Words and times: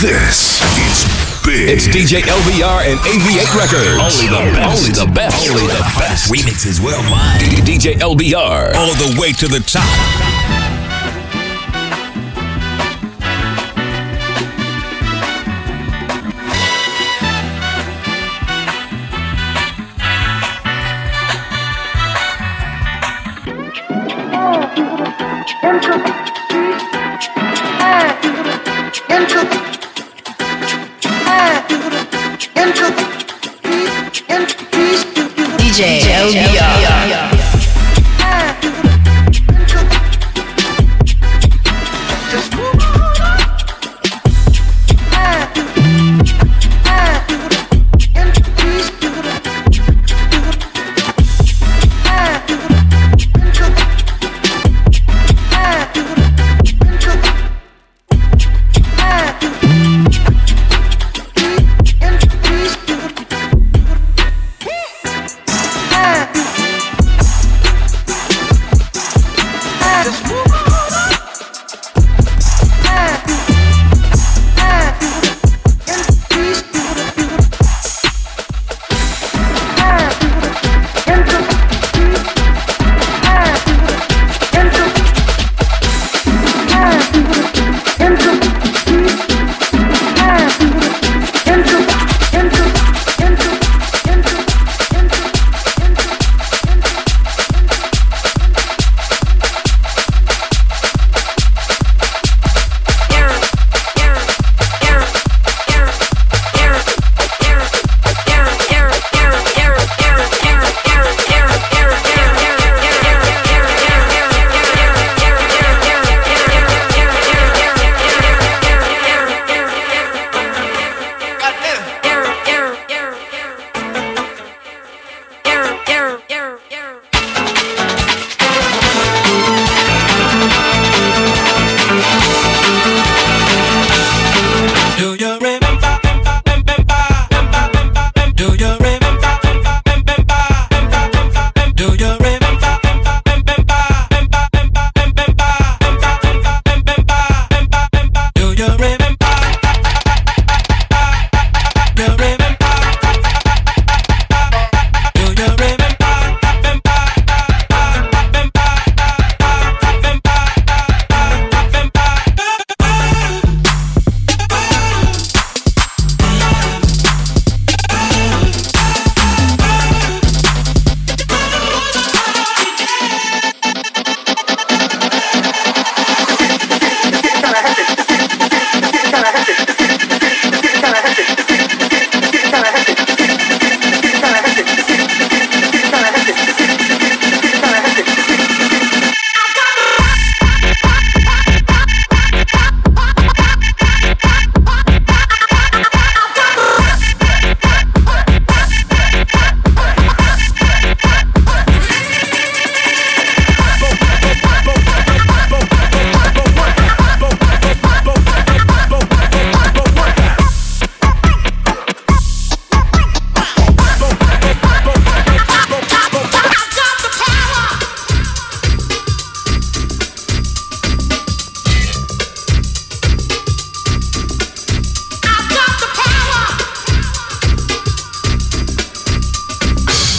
This 0.00 0.62
is 0.78 1.42
big. 1.44 1.70
It's 1.70 1.88
DJ 1.88 2.22
LBR 2.22 2.86
and 2.86 3.00
AV8 3.00 3.50
Records. 3.58 3.98
Only 3.98 4.28
the 4.30 4.54
best. 4.54 4.78
Only 4.78 4.92
the 4.92 5.12
best. 5.12 5.50
Only 5.50 5.66
the 5.66 5.92
best. 5.98 6.32
Remixes 6.32 6.78
worldwide. 6.78 7.40
DJ 7.66 7.94
LBR. 7.98 8.76
All 8.76 8.94
the 8.94 9.18
way 9.20 9.32
to 9.32 9.48
the 9.48 9.58
top. 9.58 10.37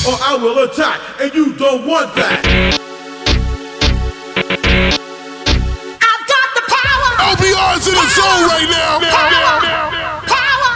Or 0.10 0.18
I 0.26 0.34
will 0.42 0.58
attack, 0.66 0.98
and 1.22 1.30
you 1.36 1.54
don't 1.54 1.86
want 1.86 2.16
that. 2.16 2.42
LBR's 7.30 7.86
in 7.86 7.94
the 7.94 8.08
zone 8.18 8.44
right 8.50 8.66
now. 8.74 8.98
Power. 9.06 9.62
Power. 10.26 10.74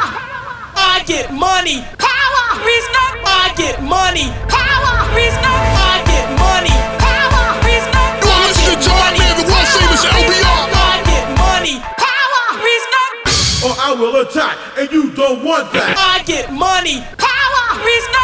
I 0.78 1.02
get 1.10 1.34
money. 1.34 1.82
Power. 1.98 2.46
Respect. 2.62 3.16
I 3.26 3.50
get 3.58 3.82
money. 3.82 4.30
Power. 4.46 4.94
Respect. 5.18 5.66
I 5.82 6.06
get 6.06 6.30
money. 6.38 6.78
Power. 7.02 7.58
Respect. 7.66 8.22
You 8.22 8.30
are 8.30 8.42
listening 8.46 8.86
to 8.86 8.92
my 9.02 9.10
man, 9.18 9.34
the 9.34 9.46
world 9.50 9.66
famous 9.74 10.06
LBR. 10.14 10.62
I 10.78 11.02
get 11.10 11.26
money. 11.34 11.82
Power. 11.98 12.44
Respect. 12.62 13.66
Or 13.66 13.74
I 13.82 13.90
will 13.98 14.16
attack, 14.22 14.56
and 14.78 14.92
you 14.94 15.10
don't 15.18 15.42
want 15.42 15.74
that. 15.74 15.98
I 15.98 16.22
get 16.22 16.54
money. 16.54 17.02
Power. 17.18 17.82
Respect. 17.82 18.23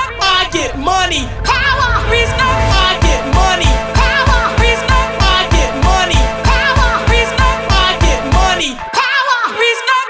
I 0.50 0.52
get 0.52 0.80
money. 0.82 1.30
Power. 1.46 2.10
Respect. 2.10 2.42
I 2.42 2.98
get 3.06 3.22
money. 3.38 3.70
Power. 3.94 4.50
Respect. 4.58 5.14
I 5.22 5.46
get 5.54 5.70
money. 5.86 6.18
Power. 6.42 6.90
Respect. 7.06 7.62
I 7.70 7.94
get 8.02 8.22
money. 8.34 8.74
Power. 8.90 9.40
Respect. 9.62 10.10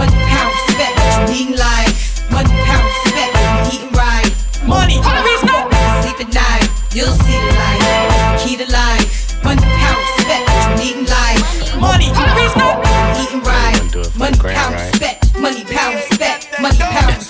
One 0.00 0.08
pound 0.24 0.56
spec, 0.72 0.96
what 0.96 1.28
you 1.28 1.36
eating 1.36 1.56
like? 1.60 1.92
One 2.32 2.48
pound 2.64 2.88
spec, 3.12 3.28
you 3.36 3.76
eating 3.76 3.92
right? 3.92 4.32
Money. 4.64 4.96
Respect. 5.04 5.68
Sleep 6.00 6.16
at 6.24 6.32
night, 6.32 6.64
you'll 6.96 7.12
see 7.12 7.36
the 7.36 7.52
light. 7.60 7.80
That's 8.08 8.24
the 8.24 8.48
key 8.48 8.56
to 8.56 8.68
life. 8.72 9.04
One 9.44 9.60
pound 9.60 10.00
spec, 10.16 10.40
what 10.48 10.80
you 10.80 10.96
eating 10.96 11.04
like? 11.12 11.44
Money. 11.76 12.08
Respect. 12.40 12.88
Eating 13.20 13.44
right. 13.44 13.76
do 13.92 14.00
it 14.00 14.06
for 14.16 14.18
Money 14.18 14.32
the 14.32 14.40
gram, 14.40 14.56
pound 14.56 14.74
right? 14.80 14.94
spec, 14.96 15.20
money 15.36 15.64
pound 15.68 15.98
spec, 16.08 16.40
money 16.56 16.78
pound 16.80 17.20
spec. 17.20 17.29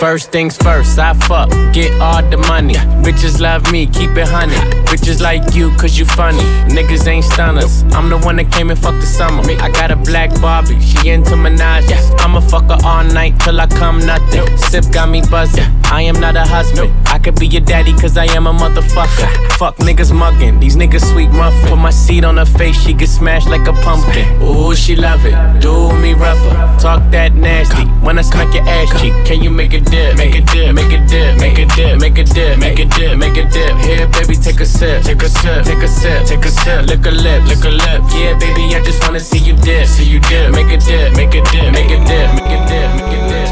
First 0.00 0.32
things 0.32 0.56
first, 0.56 0.98
I 0.98 1.12
fuck, 1.12 1.50
get 1.74 1.92
all 2.00 2.22
the 2.22 2.38
money. 2.38 2.72
Bitches 3.04 3.38
love 3.38 3.70
me, 3.70 3.86
keep 3.86 4.16
it 4.16 4.26
honey. 4.26 4.54
Bitches 4.88 5.20
like 5.20 5.54
you, 5.54 5.70
cause 5.76 5.98
you 5.98 6.06
funny. 6.06 6.42
Niggas 6.72 7.06
ain't 7.06 7.22
stunners. 7.22 7.82
I'm 7.92 8.08
the 8.08 8.16
one 8.16 8.36
that 8.36 8.50
came 8.50 8.70
and 8.70 8.78
fucked 8.78 9.00
the 9.00 9.06
summer. 9.06 9.42
I 9.60 9.70
got 9.70 9.90
a 9.90 9.96
black 9.96 10.30
Barbie, 10.40 10.80
she 10.80 11.10
into 11.10 11.32
Minaj. 11.32 11.84
I'ma 12.20 12.40
fuck 12.40 12.64
her 12.64 12.78
all 12.82 13.04
night 13.04 13.38
till 13.40 13.60
I 13.60 13.66
come 13.66 13.98
nothing. 13.98 14.56
Sip 14.56 14.90
got 14.90 15.10
me 15.10 15.20
buzzing. 15.30 15.68
I 15.84 16.00
am 16.02 16.18
not 16.18 16.34
a 16.34 16.44
husband. 16.46 16.90
I 17.06 17.18
could 17.18 17.38
be 17.38 17.46
your 17.46 17.60
daddy, 17.60 17.92
cause 17.92 18.16
I 18.16 18.24
am 18.36 18.46
a 18.46 18.54
motherfucker. 18.54 19.52
Fuck 19.58 19.76
niggas 19.78 20.16
mugging, 20.16 20.60
these 20.60 20.76
niggas 20.76 21.12
sweet 21.12 21.28
muffin. 21.28 21.68
Put 21.68 21.76
my 21.76 21.90
seed 21.90 22.24
on 22.24 22.38
her 22.38 22.46
face, 22.46 22.80
she 22.80 22.94
get 22.94 23.10
smashed 23.10 23.48
like 23.48 23.68
a 23.68 23.74
pumpkin. 23.84 24.24
Ooh, 24.40 24.74
she 24.74 24.96
love 24.96 25.26
it. 25.26 25.60
Do 25.60 25.92
me 26.00 26.14
rougher. 26.14 26.54
Talk 26.80 27.02
that 27.10 27.34
nasty. 27.34 27.84
When 28.06 28.18
I 28.18 28.22
smack 28.22 28.54
your 28.54 28.66
ass 28.66 28.88
cheek, 29.00 29.12
can 29.26 29.42
you 29.42 29.50
make 29.50 29.74
it 29.74 29.89
dip? 29.90 30.16
Make 30.16 30.34
it 30.34 30.46
dip, 30.46 30.74
make 30.74 30.92
it 30.92 31.08
dip, 31.08 31.36
make 31.38 31.58
it 31.58 31.68
dip, 31.74 31.98
make 32.00 32.18
it 32.18 32.30
dip, 32.30 32.58
make 32.58 32.78
it 32.78 32.90
dip, 32.94 33.18
make 33.18 33.36
it 33.36 33.50
dip. 33.50 33.76
Here, 33.82 34.06
baby, 34.08 34.36
take 34.36 34.60
a 34.60 34.66
sip, 34.66 35.02
take 35.02 35.22
a 35.22 35.28
sip, 35.28 35.64
take 35.64 35.82
a 35.82 35.88
sip, 35.88 36.26
take 36.26 36.44
a 36.44 36.50
sip. 36.50 36.86
Lick 36.86 37.04
a 37.06 37.10
lip, 37.10 37.42
lick 37.50 37.64
a 37.64 37.70
lip. 37.70 38.00
Yeah, 38.14 38.38
baby, 38.38 38.74
I 38.74 38.82
just 38.82 39.02
wanna 39.02 39.20
see 39.20 39.38
you 39.38 39.54
dip, 39.56 39.86
see 39.86 40.04
you 40.04 40.20
dip. 40.30 40.52
Make 40.54 40.70
it 40.70 40.80
dip, 40.86 41.12
make 41.18 41.34
it 41.34 41.44
dip, 41.50 41.72
make 41.74 41.90
it 41.90 42.02
dip, 42.06 42.28
make 42.38 42.50
it 42.54 42.62
dip, 42.70 42.88
make 42.96 43.10
dip, 43.10 43.26
dip. 43.28 43.50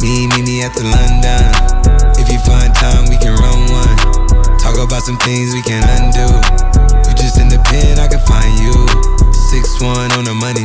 Me, 0.00 0.26
me, 0.28 0.42
me 0.42 0.62
at 0.62 0.74
the 0.74 0.84
London. 0.84 1.48
If 2.20 2.28
you 2.28 2.38
find 2.44 2.74
time, 2.74 3.08
we 3.08 3.16
can 3.16 3.36
run 3.36 3.60
one. 3.72 3.96
Talk 4.58 4.76
about 4.80 5.02
some 5.02 5.18
things 5.18 5.54
we 5.54 5.62
can 5.62 5.84
undo. 5.96 6.28
You 7.08 7.14
just 7.16 7.40
in 7.40 7.48
the 7.48 7.60
pen, 7.64 7.98
I 7.98 8.08
can 8.08 8.20
find 8.28 8.52
you. 8.60 8.72
Six 9.32 9.80
one 9.80 10.12
on 10.12 10.24
the 10.24 10.34
money, 10.34 10.64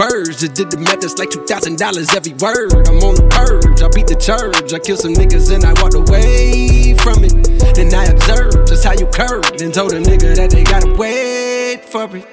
birds. 0.01 0.41
Just 0.41 0.53
did 0.55 0.71
the 0.71 0.77
math, 0.77 1.03
it's 1.05 1.17
like 1.21 1.29
$2,000 1.29 1.77
every 2.17 2.33
word. 2.41 2.73
I'm 2.89 2.97
on 3.05 3.13
the 3.13 3.25
purge, 3.29 3.81
I 3.85 3.87
beat 3.93 4.07
the 4.09 4.17
church. 4.17 4.73
I 4.73 4.79
kill 4.79 4.97
some 4.97 5.13
niggas 5.13 5.53
and 5.53 5.61
I 5.61 5.77
walked 5.77 5.93
away 5.93 6.97
from 6.97 7.21
it. 7.21 7.37
Then 7.77 7.93
I 7.93 8.09
observed 8.09 8.67
just 8.67 8.83
how 8.83 8.97
you 8.97 9.05
curved 9.13 9.61
and 9.61 9.73
told 9.73 9.93
a 9.93 10.01
nigga 10.01 10.33
that 10.35 10.49
they 10.49 10.63
gotta 10.63 10.89
wait 10.97 11.85
for 11.85 12.09
it. 12.17 12.25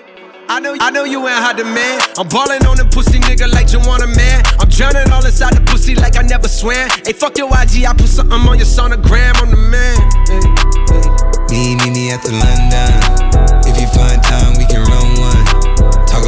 I 0.49 0.61
know, 0.61 0.73
I 0.81 0.91
know 0.91 1.05
you 1.05 1.21
ain't 1.29 1.45
hot 1.45 1.59
to 1.59 1.65
man. 1.65 2.01
I'm 2.17 2.27
ballin' 2.29 2.65
on 2.65 2.81
the 2.81 2.89
pussy 2.89 3.21
nigga 3.21 3.53
like 3.53 3.69
you 3.69 3.81
want 3.85 4.01
a 4.03 4.09
man. 4.09 4.41
I'm 4.57 4.69
drowning 4.73 5.13
all 5.13 5.25
inside 5.25 5.53
the 5.53 5.61
pussy 5.69 5.95
like 5.95 6.17
I 6.17 6.23
never 6.23 6.49
swam. 6.49 6.89
Hey, 7.05 7.13
fuck 7.13 7.37
your 7.37 7.53
IG, 7.53 7.85
I 7.85 7.93
put 7.93 8.09
something 8.09 8.41
on 8.49 8.57
your 8.57 8.65
sonogram. 8.65 9.37
I'm 9.45 9.53
the 9.53 9.61
man. 9.61 10.01
Hey, 10.25 10.41
hey. 10.89 11.29
Me, 11.53 11.77
me, 11.77 11.93
me 11.93 12.05
at 12.17 12.25
the 12.25 12.33
London. 12.33 13.29
If 13.69 13.77
you 13.77 13.89
find 13.93 14.23
time, 14.25 14.48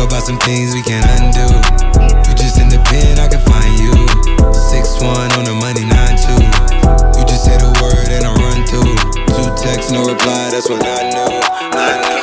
about 0.01 0.23
some 0.23 0.39
things 0.39 0.75
we 0.75 0.83
can 0.83 1.03
undo. 1.19 1.47
You 2.29 2.33
just 2.37 2.59
in 2.59 2.69
the 2.69 2.81
pen, 2.89 3.19
I 3.19 3.29
can 3.29 3.41
find 3.45 3.73
you. 3.79 3.93
Six 4.53 5.01
one 5.03 5.31
on 5.37 5.45
the 5.45 5.55
money, 5.55 5.85
nine 5.85 6.17
two. 6.17 6.41
You 7.19 7.25
just 7.27 7.45
say 7.45 7.57
the 7.59 7.71
word 7.81 8.09
and 8.09 8.25
I 8.25 8.33
run 8.35 8.65
through. 8.67 8.97
Two 9.31 9.49
texts, 9.63 9.93
no 9.93 10.05
reply. 10.07 10.51
That's 10.51 10.69
when 10.69 10.81
I 10.83 11.11
knew. 11.11 11.41
I 11.77 11.93
knew. 12.01 12.21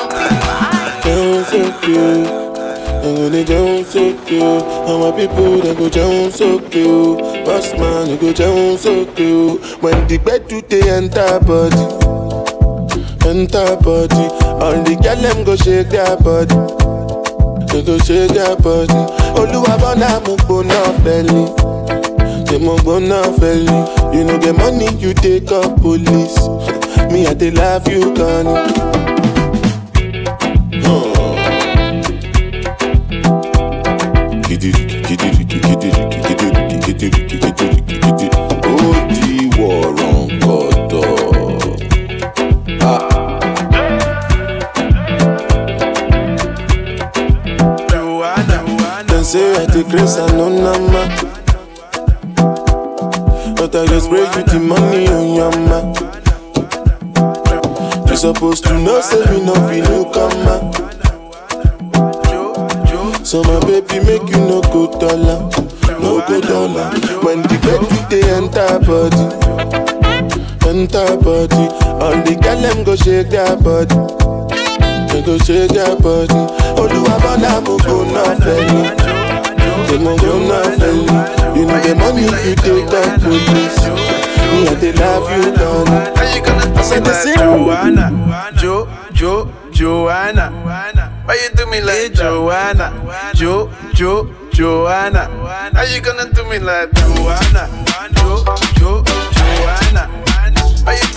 Down 1.07 1.45
so 1.45 1.59
cute, 1.81 2.27
I'm 2.27 3.15
gonna 3.15 3.43
down 3.45 3.85
so 3.85 4.13
cute. 4.25 4.43
And 4.43 4.99
my 4.99 5.11
people 5.15 5.59
they 5.59 5.73
go 5.75 5.87
down 5.89 6.31
so 6.31 6.59
cute. 6.59 7.19
Boss 7.45 7.71
man, 7.73 8.09
you 8.09 8.17
go 8.17 8.33
down 8.33 8.77
so 8.77 9.05
cute. 9.13 9.61
When 9.81 10.07
the 10.07 10.17
bed 10.17 10.47
do 10.47 10.61
they 10.61 10.89
enter 10.89 11.39
body, 11.39 11.85
enter 13.25 13.75
body. 13.77 14.27
All 14.59 14.83
the 14.83 14.99
girl 15.01 15.15
them 15.15 15.43
go 15.45 15.55
shake 15.55 15.89
their 15.89 16.17
body, 16.17 16.55
they 17.77 17.83
go 17.85 17.97
shake 17.99 18.31
their 18.33 18.55
body. 18.57 18.93
Oluwa 19.37 19.77
bona 19.79 20.19
mo 20.25 20.35
gbona 20.37 21.03
belly. 21.03 21.45
Say 22.47 22.57
mo 22.59 22.75
gbona 22.77 23.21
belly. 23.39 24.17
You 24.17 24.23
know 24.25 24.37
get 24.39 24.55
money, 24.57 24.87
you 24.97 25.13
take 25.13 25.51
up 25.51 25.79
police. 25.81 26.37
Me 27.11 27.27
I 27.27 27.33
dey 27.33 27.51
love 27.51 27.87
you, 27.87 28.13
ó 28.13 28.47
Supposed 58.37 58.65
to 58.65 58.73
know 58.79 59.01
say 59.01 59.19
me 59.31 59.43
no 59.43 59.53
be 59.67 59.81
newcomer. 59.81 60.61
So 63.25 63.41
my 63.43 63.59
baby 63.65 63.99
make 64.05 64.29
you 64.29 64.37
no 64.45 64.61
go 64.71 64.87
dollar, 64.99 65.49
no 65.99 66.21
go 66.27 66.39
dollar. 66.41 66.89
When 67.25 67.41
the 67.41 67.57
baby 67.65 67.97
they 68.09 68.23
enter 68.37 68.77
body, 68.85 69.25
enter 70.69 71.17
body. 71.17 71.65
All 71.97 72.15
the 72.23 72.37
girl 72.41 72.61
them 72.61 72.83
go 72.83 72.95
shake 72.95 73.29
their 73.29 73.57
body, 73.57 73.95
they 75.11 75.21
go 75.25 75.37
shake 75.39 75.71
their 75.71 75.95
body. 75.97 76.41
Oluwa 76.77 77.17
bona 77.19 77.59
mo 77.61 77.77
go 77.79 78.03
na 78.05 78.23
feli, 78.37 78.95
they 79.89 79.97
mo 79.97 80.15
go 80.17 80.39
na 80.47 80.61
feli. 80.77 81.57
You 81.57 81.65
know 81.65 81.79
the 81.81 81.95
money 81.95 82.21
you 82.47 82.55
take 82.55 82.93
up 82.93 83.19
police. 83.21 84.26
Me 84.51 84.67
I 84.67 84.75
dey 84.79 84.91
love 84.93 85.29
you, 85.31 85.51
darling. 85.55 86.17
I 86.77 86.81
said 86.81 87.03
the 87.05 87.13
same. 87.13 87.35
Joanna, 87.35 88.53
Jo, 88.57 88.87
Jo, 89.13 89.51
Joanna. 89.71 90.51
Why 91.25 91.35
you 91.43 91.49
do 91.55 91.65
me 91.67 91.81
like 91.81 92.13
Joanna? 92.13 92.93
Jo, 93.35 93.69
Jo, 93.93 94.33
Joanna. 94.53 95.27
How 95.73 95.83
you 95.83 96.01
gonna 96.01 96.31
do 96.33 96.43
me 96.49 96.59
like 96.59 96.91
Joanna? 96.93 97.67
Jo, 98.15 98.43
Jo, 98.79 99.03
Joanna. 99.35 100.07
Why 100.85 100.93
you 100.95 101.07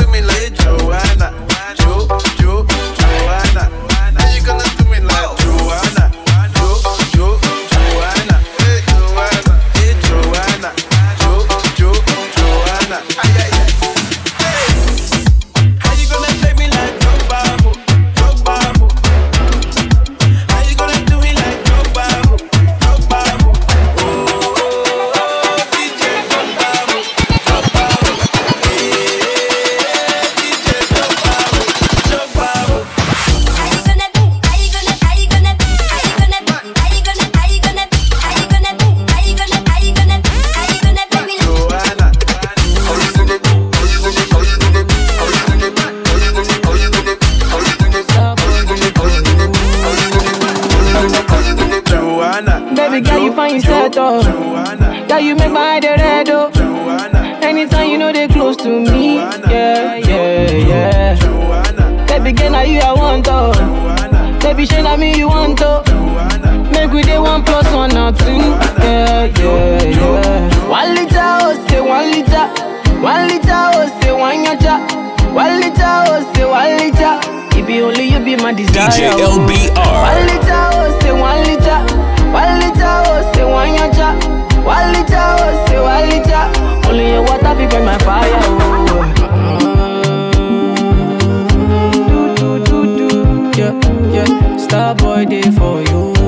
Baby 52.91 53.01
girl, 53.07 53.19
you 53.25 53.33
find 53.35 53.55
yourself 53.55 53.93
oh. 53.97 54.23
Joanna. 54.23 55.07
Girl, 55.09 55.21
you 55.21 55.35
make 55.37 55.51
my 55.53 55.61
eye 55.61 55.81
red 55.81 56.29
oh. 56.31 56.51
Joanna. 56.51 57.39
Anytime 57.43 57.89
you 57.91 57.99
know 57.99 58.13
they 58.13 58.27
close 58.29 58.57
to 58.59 58.69
me, 58.69 59.17
yeah, 59.17 59.95
yeah, 59.97 60.51
yeah. 60.51 62.07
Baby 62.07 62.33
girl, 62.33 62.51
now 62.51 62.63
you 62.63 62.81
I 62.81 62.93
want 62.93 63.27
oh. 63.29 63.53
Joanna. 63.55 64.39
Baby, 64.41 64.67
shey 64.67 64.83
na 64.83 64.97
me 64.97 65.17
you 65.17 65.29
want 65.29 65.61
oh. 65.63 65.83
Joanna. 65.87 66.71
Make 66.73 66.91
we 66.93 67.03
dey 67.03 67.19
one 67.19 67.43
plus 67.45 67.67
one 67.73 67.97
or 67.97 68.13
two. 68.13 68.25
Yeah, 68.83 69.25
yeah, 69.39 69.83
yeah. 69.85 70.69
One 70.69 70.95
liter, 70.95 71.15
oh, 71.21 71.67
say 71.69 71.81
one 71.81 72.11
liter. 72.11 72.47
One 73.01 73.29
liter, 73.29 73.63
oh, 73.75 74.01
say 74.03 74.13
one 74.13 74.45
yacha. 74.45 75.35
One 75.35 75.61
liter, 75.61 75.95
oh, 76.11 76.33
say 76.35 76.45
one 76.45 76.77
liter. 76.77 77.21
It 77.59 77.67
be 77.67 77.81
only 77.83 78.05
you 78.11 78.19
be 78.25 78.37
my 78.37 78.53
desire. 78.53 78.89
DJ 78.91 79.11
oh. 79.15 79.39
LBR. 79.39 79.77
One 79.79 80.27
liter, 80.27 80.63
oh, 80.75 80.99
say 81.01 81.13
one 81.13 81.43
liter. 81.47 82.10
Liter, 82.33 83.03
oh, 83.07 83.33
say 83.35 83.45
one 83.45 83.75
yacha. 83.75 84.09
One 84.65 84.93
liter, 84.93 85.19
oh, 85.19 85.67
liter. 86.09 86.89
Only 86.89 87.11
your 87.11 87.23
water 87.23 87.55
fi 87.57 87.67
burn 87.67 87.85
my 87.85 87.99
fire. 87.99 88.41
Oh. 88.43 89.31
Do, 92.09 92.35
do, 92.37 92.65
do, 92.65 92.79
do. 92.97 93.09
Yeah, 93.59 93.75
yeah. 94.13 94.57
Star 94.57 94.95
boy 94.95 95.25
day 95.25 95.43
for 95.51 95.83
you. 95.83 96.20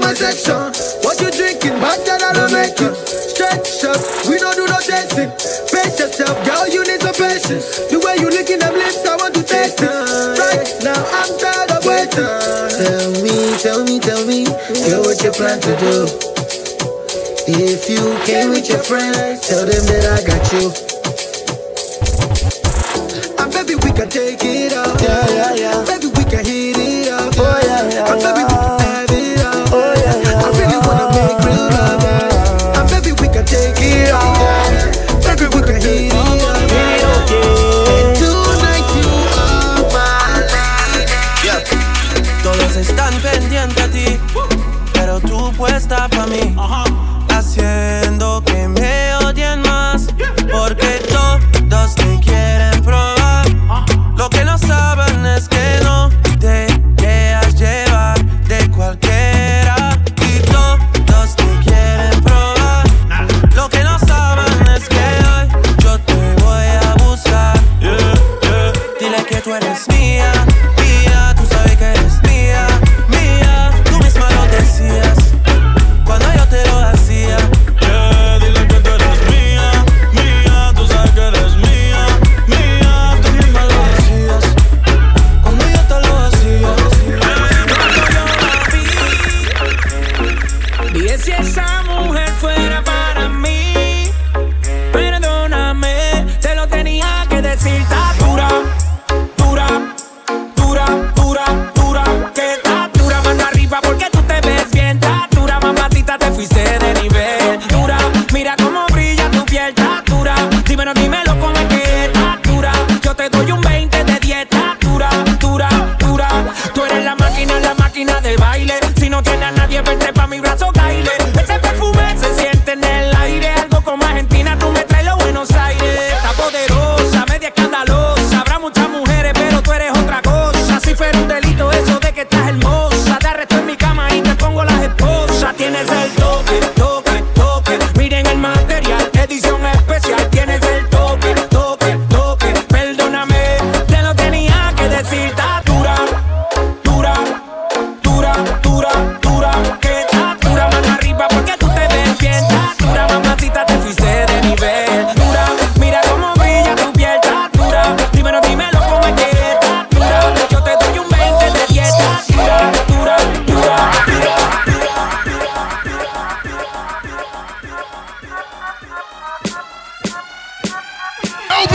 My 0.00 0.14
section. 0.14 0.72
What 1.02 1.20
you 1.20 1.30
drinking? 1.30 1.78
Bad 1.80 1.98
girl, 2.06 2.22
I 2.22 2.32
don't 2.32 2.52
make 2.52 2.78
it. 2.78 2.94
Stretch 2.94 3.84
up, 3.84 4.00
we 4.28 4.38
don't 4.38 4.56
do 4.56 4.66
no 4.66 4.78
chasing. 4.80 5.30
Pace 5.70 5.98
yourself, 5.98 6.34
girl, 6.44 6.66
you 6.68 6.82
need 6.84 7.00
some 7.00 7.14
patience. 7.14 7.86
The 7.90 7.98
way 7.98 8.18
you 8.18 8.30
licking 8.30 8.58
them 8.58 8.74
lips, 8.74 9.06
I 9.06 9.16
want 9.16 9.34
to 9.34 9.42
taste 9.42 9.82
it. 9.82 9.90
Right 9.90 10.68
now, 10.82 10.98
I'm 10.98 11.30
tired 11.38 11.70
of 11.74 11.82
waiting. 11.86 12.26
Tell 12.78 13.10
me, 13.22 13.34
tell 13.58 13.80
me, 13.84 13.98
tell 13.98 14.22
me, 14.26 14.44
girl, 14.86 15.02
what 15.02 15.18
you 15.22 15.32
plan 15.32 15.60
to 15.60 15.72
do? 15.78 16.06
If 17.50 17.88
you 17.88 18.02
came 18.26 18.50
with 18.50 18.68
your 18.68 18.82
friends, 18.82 19.46
tell 19.48 19.64
them 19.64 19.84
that 19.88 20.04
I 20.04 20.20
got 20.26 20.44
you. 20.52 20.68
And 23.38 23.50
baby, 23.52 23.74
we 23.80 23.90
can 23.96 24.08
take 24.10 24.42
it 24.44 24.72
up. 24.74 25.00
Yeah, 25.00 25.26
yeah, 25.30 25.54
yeah. 25.54 25.97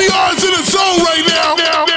be 0.08 0.14
honest 0.14 0.46
in 0.46 0.52
the 0.52 0.64
zone 0.64 1.00
right 1.00 1.24
now. 1.28 1.56
now. 1.56 1.93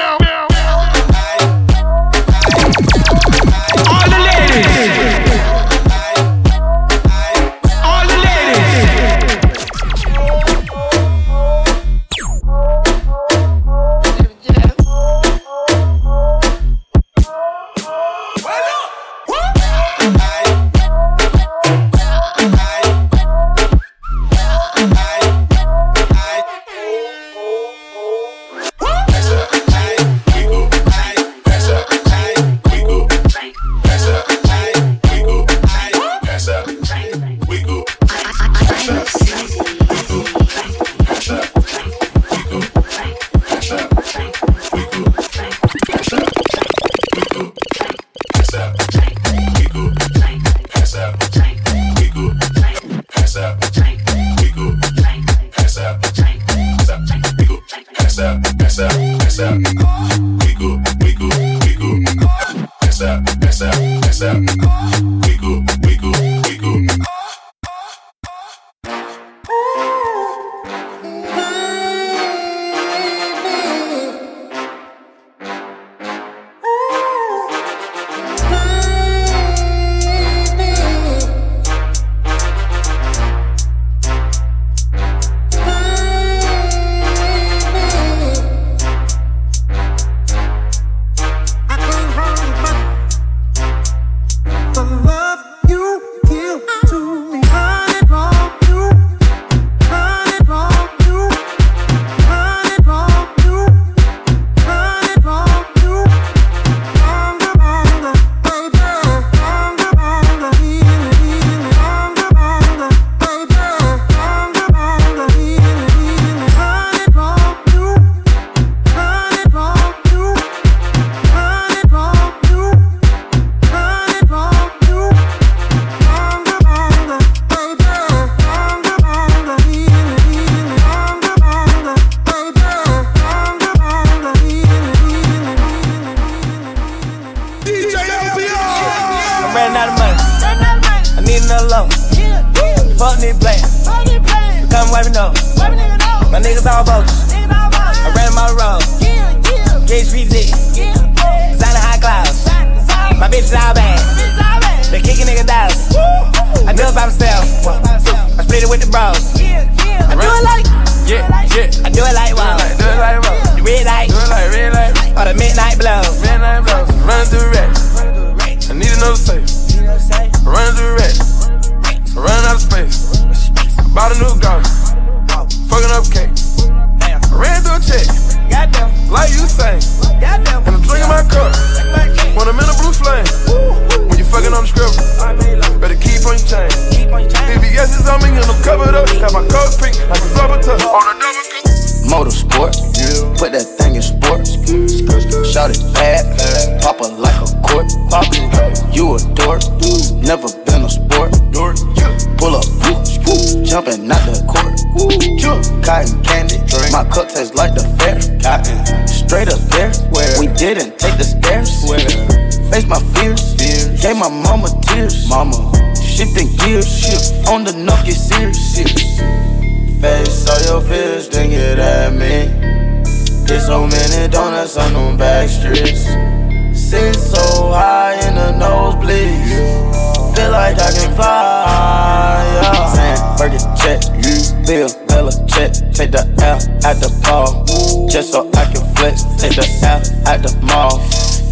Ball. 237.26 238.08
Just 238.08 238.32
so 238.32 238.48
I 238.54 238.64
can 238.72 238.82
flex. 238.94 239.24
Take 239.36 239.56
the 239.56 239.66
L 239.82 240.00
at 240.26 240.42
the 240.42 240.54
mall. 240.64 240.98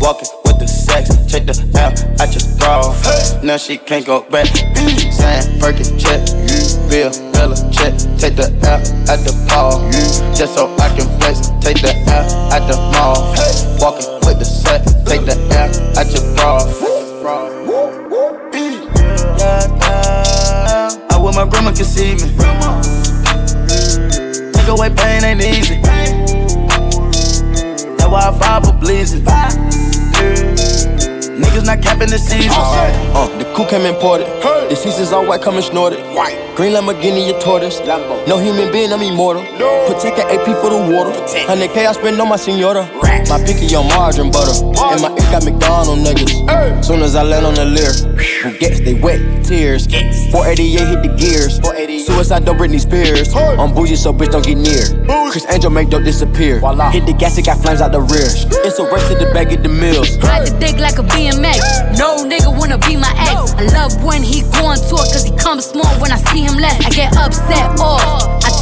Walking 0.00 0.28
with 0.44 0.58
the 0.58 0.66
sex. 0.66 1.10
Take 1.30 1.46
the 1.46 1.56
L 1.74 1.92
at 2.22 2.30
your 2.34 2.44
bra. 2.58 2.94
Now 3.42 3.56
she 3.56 3.76
can't 3.76 4.06
go 4.06 4.22
back. 4.30 4.46
Saying, 4.46 5.58
Burger 5.60 5.84
check, 5.98 6.20
Bill, 6.88 7.10
Bella 7.32 7.56
check. 7.70 7.92
Take 8.18 8.36
the 8.36 8.48
L 8.64 8.80
at 9.10 9.20
the 9.26 9.34
ball. 9.48 9.82
Just 10.34 10.54
so 10.54 10.72
I 10.78 10.88
can 10.96 11.08
flex. 11.18 11.50
Take 11.60 11.82
the 11.82 11.92
L 12.08 12.24
at 12.52 12.66
the 12.70 12.76
mall. 12.94 13.34
Walking 13.82 14.08
with 14.26 14.38
the 14.38 14.44
sex. 14.44 14.94
Take 15.04 15.26
the 15.26 15.36
L 15.52 15.98
at 15.98 16.06
your 16.14 16.24
bra. 16.34 16.62
I 21.10 21.18
wish 21.18 21.36
my 21.36 21.48
grandma 21.48 21.70
could 21.72 21.86
see 21.86 22.14
me. 22.14 22.93
Take 24.64 24.78
away 24.78 24.88
pain 24.96 25.20
ain't 25.24 25.42
easy. 25.42 25.76
That's 25.82 26.08
why 28.08 28.22
I 28.22 28.32
vibe 28.32 28.66
with 28.66 28.80
blazing. 28.80 29.22
Niggas 31.54 31.66
not 31.66 31.82
capping 31.82 32.10
the 32.10 32.18
season. 32.18 32.50
Uh, 32.50 33.28
the 33.38 33.44
coup 33.54 33.64
came 33.68 33.86
imported. 33.86 34.26
The 34.68 34.74
seasons 34.74 35.12
all 35.12 35.24
white, 35.24 35.40
coming 35.40 35.62
snorted. 35.62 36.00
Green 36.56 36.72
Lamborghini, 36.72 37.28
your 37.28 37.38
tortoise. 37.38 37.78
No 38.26 38.38
human 38.38 38.72
being, 38.72 38.92
I'm 38.92 39.02
immortal. 39.02 39.42
Protect 39.86 40.18
an 40.18 40.34
AP 40.34 40.46
for 40.58 40.70
the 40.70 40.82
water. 40.90 41.14
100K 41.46 41.86
I 41.86 41.92
spend 41.92 42.20
on 42.20 42.28
my 42.28 42.36
senora. 42.36 42.90
My 43.28 43.38
picky 43.46 43.72
on 43.76 43.86
margarine 43.86 44.32
butter. 44.32 44.50
And 44.66 45.00
my 45.00 45.10
ink 45.10 45.30
got 45.30 45.44
McDonald 45.44 46.00
niggas. 46.00 46.84
Soon 46.84 47.02
as 47.02 47.14
I 47.14 47.22
land 47.22 47.46
on 47.46 47.54
the 47.54 47.64
Lear, 47.64 47.92
who 48.42 48.58
gets 48.58 48.80
they 48.80 48.94
wet 48.94 49.44
tears. 49.44 49.86
488 50.32 50.88
hit 50.88 51.02
the 51.02 51.14
gears. 51.16 51.60
Suicide 52.06 52.44
don't 52.44 52.58
Britney 52.58 52.80
Spears. 52.80 53.32
I'm 53.34 53.72
bougie, 53.74 53.96
so 53.96 54.12
bitch 54.12 54.32
don't 54.32 54.44
get 54.44 54.58
near. 54.58 54.82
Criss 55.30 55.46
Angel 55.50 55.70
make 55.70 55.90
dope 55.90 56.04
disappear. 56.04 56.60
Hit 56.90 57.06
the 57.06 57.14
gas, 57.16 57.38
it 57.38 57.46
got 57.46 57.60
flames 57.62 57.80
out 57.80 57.92
the 57.92 58.00
rear. 58.00 58.26
It's 58.66 58.78
a 58.78 58.84
race 58.90 59.08
to 59.08 59.14
the 59.14 59.30
bag, 59.32 59.52
of 59.52 59.62
the 59.62 59.68
mills. 59.68 60.18
Ride 60.18 60.46
the 60.46 60.58
dick 60.58 60.78
like 60.78 60.98
a 60.98 61.02
BMX. 61.02 61.43
No 61.44 62.24
nigga 62.24 62.48
wanna 62.56 62.78
be 62.78 62.96
my 62.96 63.12
ex. 63.18 63.52
I 63.54 63.64
love 63.76 64.02
when 64.02 64.22
he 64.22 64.40
go 64.42 64.66
on 64.66 64.78
tour, 64.88 65.04
cause 65.12 65.24
he 65.24 65.30
comes 65.36 65.66
small 65.66 65.92
when 66.00 66.10
I 66.10 66.16
see 66.16 66.40
him 66.40 66.56
less. 66.56 66.80
I 66.86 66.90
get 66.90 67.16
upset 67.16 67.78
off. 67.78 68.43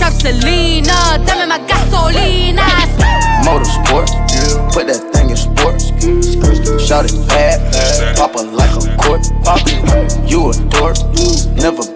trap 0.00 0.12
Selena. 0.14 1.20
Dame 1.26 1.46
my 1.46 1.60
gasolina. 1.68 2.64
Motorsport, 3.44 4.08
put 4.72 4.86
that 4.86 5.02
thing 5.12 5.30
in 5.30 5.36
sports. 5.36 5.92
Shout 6.86 7.04
it 7.04 7.28
bad, 7.28 7.60
pop 8.16 8.34
it 8.36 8.48
like 8.56 8.72
a 8.80 8.96
court. 8.96 9.26
You 10.30 10.50
a 10.50 10.54
dork, 10.70 10.96
never 11.54 11.89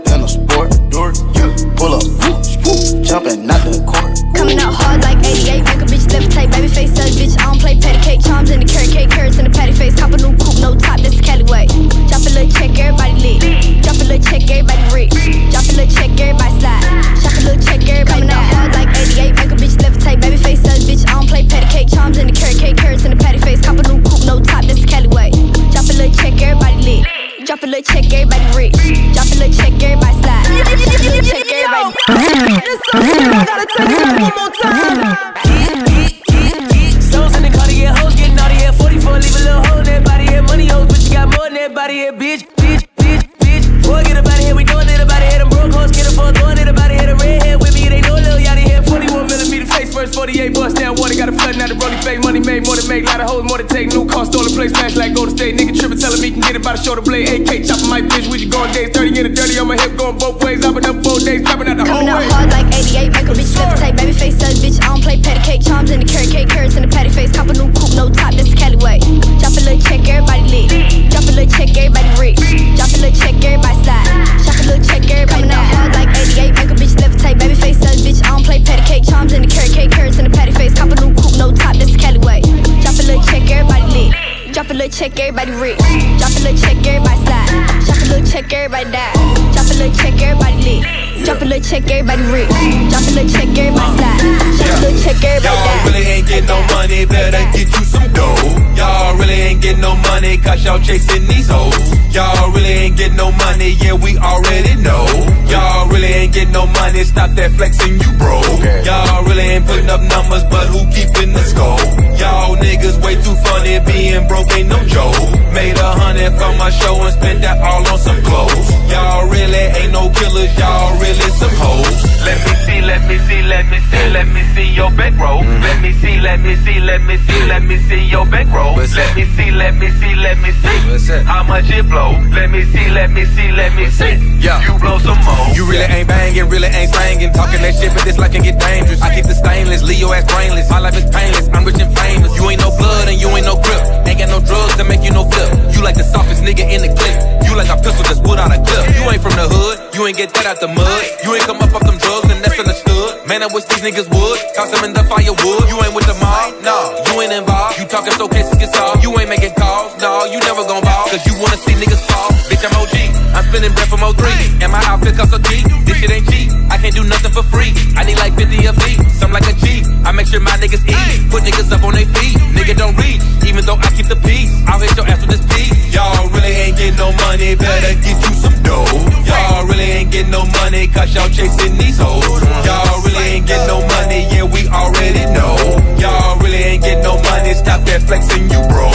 everybody 92.04 92.22
rich. 92.32 92.48
Drop 92.90 93.02
a 93.02 93.10
little 93.16 93.28
check, 93.28 93.48
everybody 93.56 93.96
slide. 93.96 94.20
Drop 94.20 94.76
a 94.76 94.80
little 94.84 95.00
check, 95.00 95.24
everybody 95.24 95.44
Y'all 95.44 95.84
really 95.84 96.04
ain't 96.04 96.28
getting 96.28 96.46
no 96.46 96.60
money, 96.68 97.04
better 97.06 97.44
get 97.52 97.68
you 97.68 97.84
some 97.84 98.12
dough. 98.12 98.76
Y'all 98.76 99.16
really 99.16 99.40
ain't 99.48 99.62
getting 99.62 99.80
no 99.80 99.96
money, 99.96 100.36
cause 100.38 100.64
y'all 100.64 100.80
chasing 100.80 101.26
these 101.26 101.48
hoes. 101.48 101.74
Y'all 102.14 102.50
really 102.52 102.74
ain't 102.84 102.96
getting 102.96 103.16
no 103.16 103.32
money, 103.32 103.70
yeah, 103.80 103.94
we 103.94 104.16
already 104.18 104.74
know. 104.82 105.04
Y'all 105.48 105.88
really 105.88 106.12
ain't 106.12 106.32
getting 106.32 106.52
no 106.52 106.66
money, 106.66 107.04
stop 107.04 107.30
that 107.30 107.50
flexing, 107.52 107.98
you 108.00 108.10
bro. 108.18 108.40
Y'all 108.84 109.24
really 109.24 109.42
ain't 109.42 109.66
putting 109.66 109.88
up 109.90 110.00
numbers, 110.02 110.44
but 110.44 110.66
who 110.68 110.84
keeping 110.92 111.32
the 111.32 111.42
score? 111.42 111.80
Y'all 112.20 112.56
niggas 112.56 113.02
way 113.02 113.14
too 113.16 113.34
funny, 113.46 113.80
being 113.86 114.26
broke 114.28 114.50
ain't 114.52 114.68
no 114.68 114.78
joke. 114.86 115.16
Made 115.52 115.78
a 115.78 115.90
hundred 115.98 116.32
from 116.38 116.58
my 116.58 116.70
show 116.70 117.00
and 117.02 117.14
spent 117.14 117.40
that 117.42 117.58
all 117.62 117.86
on 117.88 117.98
some 117.98 118.20
clothes. 118.22 118.68
Y'all 118.90 119.26
really 119.28 119.54
ain't 119.54 119.83
no 119.83 119.83
killers, 120.14 120.52
y'all 120.58 120.98
really 120.98 121.30
some 121.40 121.54
hoes. 121.54 122.02
Let 122.24 122.38
me 122.46 122.54
see, 122.64 122.80
let 122.80 123.02
me 123.08 123.18
see, 123.26 123.42
let 123.42 123.66
me 123.66 123.78
see, 123.90 124.08
let 124.10 124.26
me 124.28 124.42
see 124.54 124.68
your 124.72 124.90
bankroll. 124.90 125.40
Let 125.42 125.80
me 125.80 125.92
see, 125.92 126.20
let 126.20 126.40
me 126.40 126.56
see, 126.56 126.80
let 126.80 127.02
me 127.02 127.16
see, 127.18 127.44
let 127.46 127.62
me 127.62 127.76
see 127.78 128.04
your 128.04 128.26
bankroll. 128.26 128.76
Let 128.76 129.16
me 129.16 129.24
see, 129.36 129.50
let 129.50 129.74
me 129.74 129.90
see, 129.90 130.14
let 130.14 130.38
me 130.38 130.52
see 130.52 131.22
how 131.24 131.42
much 131.42 131.70
it 131.70 131.88
blow. 131.88 132.12
Let 132.32 132.50
me 132.50 132.64
see, 132.64 132.90
let 132.90 133.10
me 133.10 133.24
see, 133.24 133.52
let 133.52 133.74
me 133.74 133.90
see. 133.90 134.33
Yeah. 134.44 134.60
You 134.68 134.76
blow 134.76 135.00
some 135.00 135.16
more. 135.24 135.56
You 135.56 135.64
really 135.64 135.88
ain't 135.88 136.04
banging, 136.04 136.52
really 136.52 136.68
ain't 136.68 136.92
singing. 136.92 137.32
Talking 137.32 137.64
that 137.64 137.80
shit, 137.80 137.96
but 137.96 138.04
this 138.04 138.20
life 138.20 138.36
can 138.36 138.44
get 138.44 138.60
dangerous. 138.60 139.00
I 139.00 139.08
keep 139.16 139.24
the 139.24 139.32
stainless, 139.32 139.80
Leo 139.80 140.12
ass 140.12 140.28
brainless. 140.28 140.68
My 140.68 140.84
life 140.84 141.00
is 141.00 141.08
painless, 141.08 141.48
I'm 141.56 141.64
rich 141.64 141.80
and 141.80 141.88
famous. 141.96 142.28
You 142.36 142.44
ain't 142.52 142.60
no 142.60 142.68
blood 142.76 143.08
and 143.08 143.16
you 143.16 143.32
ain't 143.32 143.48
no 143.48 143.56
grip. 143.56 143.80
Ain't 144.04 144.20
got 144.20 144.28
no 144.28 144.44
drugs 144.44 144.76
to 144.76 144.84
make 144.84 145.00
you 145.00 145.16
no 145.16 145.24
flip. 145.32 145.48
You 145.72 145.80
like 145.80 145.96
the 145.96 146.04
softest 146.04 146.44
nigga 146.44 146.60
in 146.60 146.84
the 146.84 146.92
clip. 146.92 147.16
You 147.48 147.56
like 147.56 147.72
a 147.72 147.80
pistol 147.80 148.04
that's 148.04 148.20
wood 148.20 148.36
out 148.36 148.52
a 148.52 148.60
clip. 148.60 148.84
You 148.92 149.08
ain't 149.08 149.24
from 149.24 149.32
the 149.32 149.48
hood, 149.48 149.80
you 149.96 150.04
ain't 150.04 150.20
get 150.20 150.28
that 150.36 150.44
out 150.44 150.60
the 150.60 150.68
mud. 150.68 151.02
You 151.24 151.32
ain't 151.32 151.48
come 151.48 151.64
up 151.64 151.72
off 151.72 151.80
them 151.88 151.96
drugs 151.96 152.28
and 152.28 152.44
that's 152.44 152.60
understood. 152.60 153.24
Man, 153.24 153.40
I 153.40 153.48
wish 153.48 153.64
these 153.64 153.80
niggas 153.80 154.12
would. 154.12 154.38
Toss 154.52 154.68
them 154.68 154.84
in 154.84 154.92
the 154.92 155.08
firewood. 155.08 155.72
You 155.72 155.80
ain't 155.80 155.96
with 155.96 156.04
the 156.04 156.16
mob, 156.20 156.60
no. 156.60 156.92
You 157.08 157.24
ain't 157.24 157.32
involved. 157.32 157.80
You 157.80 157.88
talking 157.88 158.12
so 158.12 158.28
cases 158.28 158.60
get 158.60 158.68
solved. 158.76 159.00
You 159.00 159.08
ain't 159.16 159.32
making 159.32 159.56
calls, 159.56 159.96
no. 160.04 160.28
You 160.28 160.36
never 160.44 160.68
gon' 160.68 160.84
ball. 160.84 161.08
Cause 161.08 161.24
you 161.24 161.32
wanna 161.40 161.56
see 161.56 161.72
niggas 161.80 162.04
fall. 162.12 162.28
Bitch, 162.52 162.60
I'm 162.60 162.76
OG. 162.76 163.14
I'm 163.34 163.44
spinning 163.48 163.72
bread 163.72 163.88
from 163.88 164.04
03. 164.04 164.33
And 164.62 164.70
my 164.72 164.82
outfit 164.86 165.16
cost 165.16 165.30
so 165.30 165.38
cheap. 165.38 165.64
This 165.84 165.98
shit 165.98 166.10
ain't 166.10 166.28
cheap. 166.30 166.50
I 166.70 166.78
can't 166.78 166.94
do 166.94 167.04
nothing 167.04 167.32
for 167.32 167.42
free. 167.42 167.72
I 167.96 168.04
need 168.04 168.18
like 168.18 168.34
50 168.34 168.66
of 168.66 168.76
feet. 168.82 168.98
Some 169.12 169.32
like 169.32 169.46
a 169.46 169.54
G. 169.54 169.84
I 170.04 170.12
make 170.12 170.26
sure 170.26 170.40
my 170.40 170.56
niggas 170.58 170.84
eat. 170.86 171.30
Put 171.30 171.42
niggas 171.44 171.70
up 171.72 171.82
on 171.84 171.94
their 171.94 172.06
feet. 172.06 172.36
Nigga 172.56 172.76
don't 172.76 172.96
reach. 172.96 173.22
Even 173.46 173.64
though 173.64 173.76
I 173.76 173.90
keep 173.94 174.06
the 174.06 174.16
peace. 174.16 174.52
I'll 174.66 174.80
hit 174.80 174.96
your 174.96 175.06
ass 175.06 175.20
with 175.20 175.30
this 175.30 175.44
piece. 175.52 175.94
Y'all 175.94 176.26
really 176.30 176.50
ain't 176.50 176.76
getting 176.76 176.96
no 176.96 177.12
money, 177.22 177.54
better 177.54 177.94
get 178.02 178.18
you 178.18 178.34
some 178.34 178.56
dough. 178.66 178.84
Y'all 179.22 179.64
really 179.66 180.02
ain't 180.02 180.10
getting 180.10 180.32
no 180.32 180.44
money, 180.46 180.88
cause 180.88 181.14
y'all 181.14 181.28
chasing 181.28 181.78
these 181.78 181.98
hoes. 181.98 182.26
Y'all 182.66 183.02
really 183.06 183.38
ain't 183.38 183.46
getting 183.46 183.68
no 183.68 183.78
money, 183.86 184.26
yeah, 184.34 184.42
we 184.42 184.66
already 184.68 185.22
know. 185.30 185.54
Y'all 185.94 186.36
really 186.42 186.58
ain't 186.58 186.82
getting 186.82 187.04
no 187.04 187.14
money, 187.22 187.54
stop 187.54 187.86
that 187.86 188.02
flexing, 188.02 188.50
you 188.50 188.58
bro. 188.66 188.90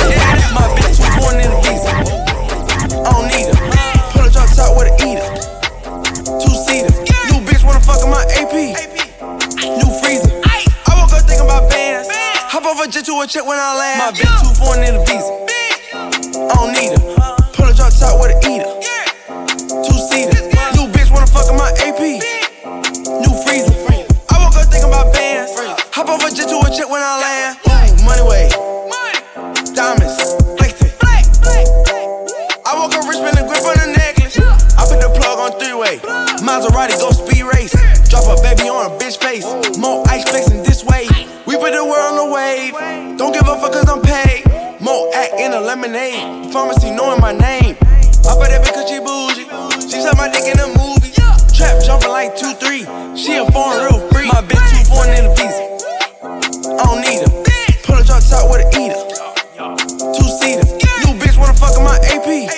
My 0.52 0.68
bitch 0.76 1.00
was 1.00 1.08
born 1.16 1.40
in 1.40 1.48
a 1.48 1.69
a 12.90 12.92
jet 12.92 13.06
to 13.06 13.22
a 13.22 13.28
check 13.28 13.46
when 13.46 13.60
I 13.60 13.78
land. 13.78 14.00
My 14.02 14.10
bitch 14.18 14.34
too 14.42 14.54
foreign 14.58 14.82
in 14.82 14.98
a 14.98 15.02
visa. 15.06 15.30
I 15.94 16.54
don't 16.58 16.74
need 16.74 16.90
her. 16.90 17.02
Pull 17.54 17.70
a 17.70 17.74
drop 17.78 17.94
top 17.94 18.18
with 18.18 18.34
a 18.34 18.38
eater. 18.50 18.66
Two 19.86 19.98
seaters. 20.10 20.50
New 20.74 20.90
bitch 20.90 21.14
wanna 21.14 21.30
fuck 21.30 21.46
in 21.54 21.58
my 21.58 21.70
AP. 21.86 22.18
New 23.22 23.34
freezer. 23.46 23.78
I 24.34 24.42
woke 24.42 24.58
up 24.58 24.66
thinking 24.74 24.90
about 24.90 25.14
bands. 25.14 25.54
Hop 25.94 26.10
off 26.10 26.26
a 26.26 26.34
jet 26.34 26.50
to 26.50 26.58
a 26.66 26.70
check 26.74 26.90
when 26.90 27.02
I 27.06 27.14
land. 27.22 27.52
Ooh, 27.70 28.06
money 28.10 28.26
way. 28.26 28.50
Diamonds. 29.78 30.18
I 32.70 32.78
woke 32.78 32.94
up 32.94 33.06
rich, 33.06 33.18
spin 33.18 33.34
the 33.38 33.46
grip 33.46 33.66
on 33.66 33.78
the 33.82 33.94
necklace. 33.98 34.38
I 34.78 34.86
put 34.90 35.02
the 35.02 35.10
plug 35.14 35.38
on 35.38 35.52
three 35.62 35.74
way. 35.74 35.98
Maserati 36.42 36.98
go 36.98 37.12
speed 37.12 37.44
race. 37.44 37.74
Drop 38.10 38.26
a 38.26 38.42
baby 38.42 38.70
on 38.70 38.90
a 38.90 38.98
bitch 38.98 39.22
face. 39.22 39.46
More 39.78 40.04
ice 40.10 40.24
flexing 40.30 40.64
this 40.64 40.84
way. 40.84 41.06
We 41.46 41.56
put 41.58 41.74
the 41.74 41.86
world 41.86 41.98
the. 41.98 41.99
Cause 43.60 43.90
I'm 43.90 44.02
paid. 44.02 44.48
More 44.80 45.12
act 45.14 45.36
in 45.40 45.54
a 45.54 45.60
lemonade. 45.60 46.52
Pharmacy 46.52 46.92
knowing 46.92 47.20
my 47.20 47.34
name. 47.34 47.76
I 48.26 48.34
put 48.40 48.50
that 48.50 48.64
bitch 48.64 48.88
she 48.88 49.00
bougie. 49.04 49.46
She 49.84 50.00
said 50.00 50.16
my 50.16 50.32
dick 50.32 50.48
in 50.48 50.60
a 50.60 50.68
movie. 50.80 51.12
Trap 51.52 51.84
jumping 51.84 52.10
like 52.10 52.36
2-3. 52.40 53.16
She 53.16 53.36
a 53.36 53.46
foreign 53.52 53.84
real 53.84 54.00
free. 54.10 54.28
My 54.32 54.42
bitch 54.42 54.64
too 54.72 54.84
foreign 54.90 55.12
in 55.14 55.28
a 55.28 55.34
visa. 55.36 55.64
I 56.76 56.84
don't 56.88 57.04
need 57.04 57.20
her. 57.20 57.32
Pull 57.84 58.00
a 58.00 58.04
drop 58.04 58.24
top 58.24 58.48
with 58.50 58.64
a 58.64 58.68
eater. 58.80 59.00
Two 60.18 60.28
seaters. 60.40 60.72
New 61.06 61.14
bitch 61.20 61.38
wanna 61.38 61.54
fuck 61.54 61.76
in 61.78 61.84
my 61.84 62.00
AP. 62.10 62.50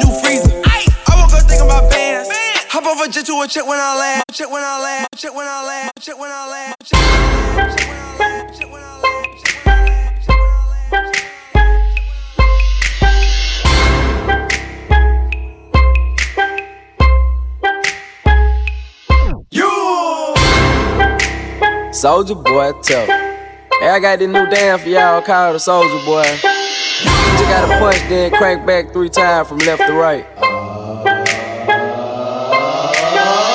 New 0.00 0.10
freezer. 0.22 0.54
I 0.64 1.12
woke 1.18 1.34
up 1.34 1.44
thinking 1.50 1.66
about 1.66 1.90
bands. 1.90 2.30
Hop 2.70 2.86
a 2.86 3.10
jet 3.10 3.26
to 3.26 3.34
a 3.42 3.46
check 3.46 3.66
when 3.66 3.78
I 3.78 3.98
land. 3.98 4.24
Check 4.32 4.50
when 4.50 4.62
I 4.62 4.80
land. 4.80 5.06
Check 5.16 5.34
when 5.34 5.46
I 5.46 5.60
land. 5.66 5.90
Check 6.00 6.18
when 6.18 6.30
I 6.30 6.46
land. 6.46 6.74
Check 6.82 7.00
when 7.00 7.10
I 7.10 8.16
land. 8.18 8.54
Check 8.56 8.70
when 8.70 8.82
I 8.82 9.00
land. 9.02 9.25
Soldier 21.96 22.34
boy, 22.34 22.72
tell. 22.82 23.06
Hey, 23.06 23.88
I 23.88 23.98
got 24.00 24.18
this 24.18 24.28
new 24.28 24.44
dance 24.50 24.82
for 24.82 24.88
y'all 24.90 25.22
called 25.22 25.54
the 25.54 25.58
Soldier 25.58 26.04
Boy. 26.04 26.28
You 26.28 27.32
just 27.40 27.48
gotta 27.48 27.78
punch, 27.78 27.96
then 28.10 28.30
crank 28.32 28.66
back 28.66 28.92
three 28.92 29.08
times 29.08 29.48
from 29.48 29.56
left 29.64 29.80
to 29.80 29.94
right. 29.94 30.26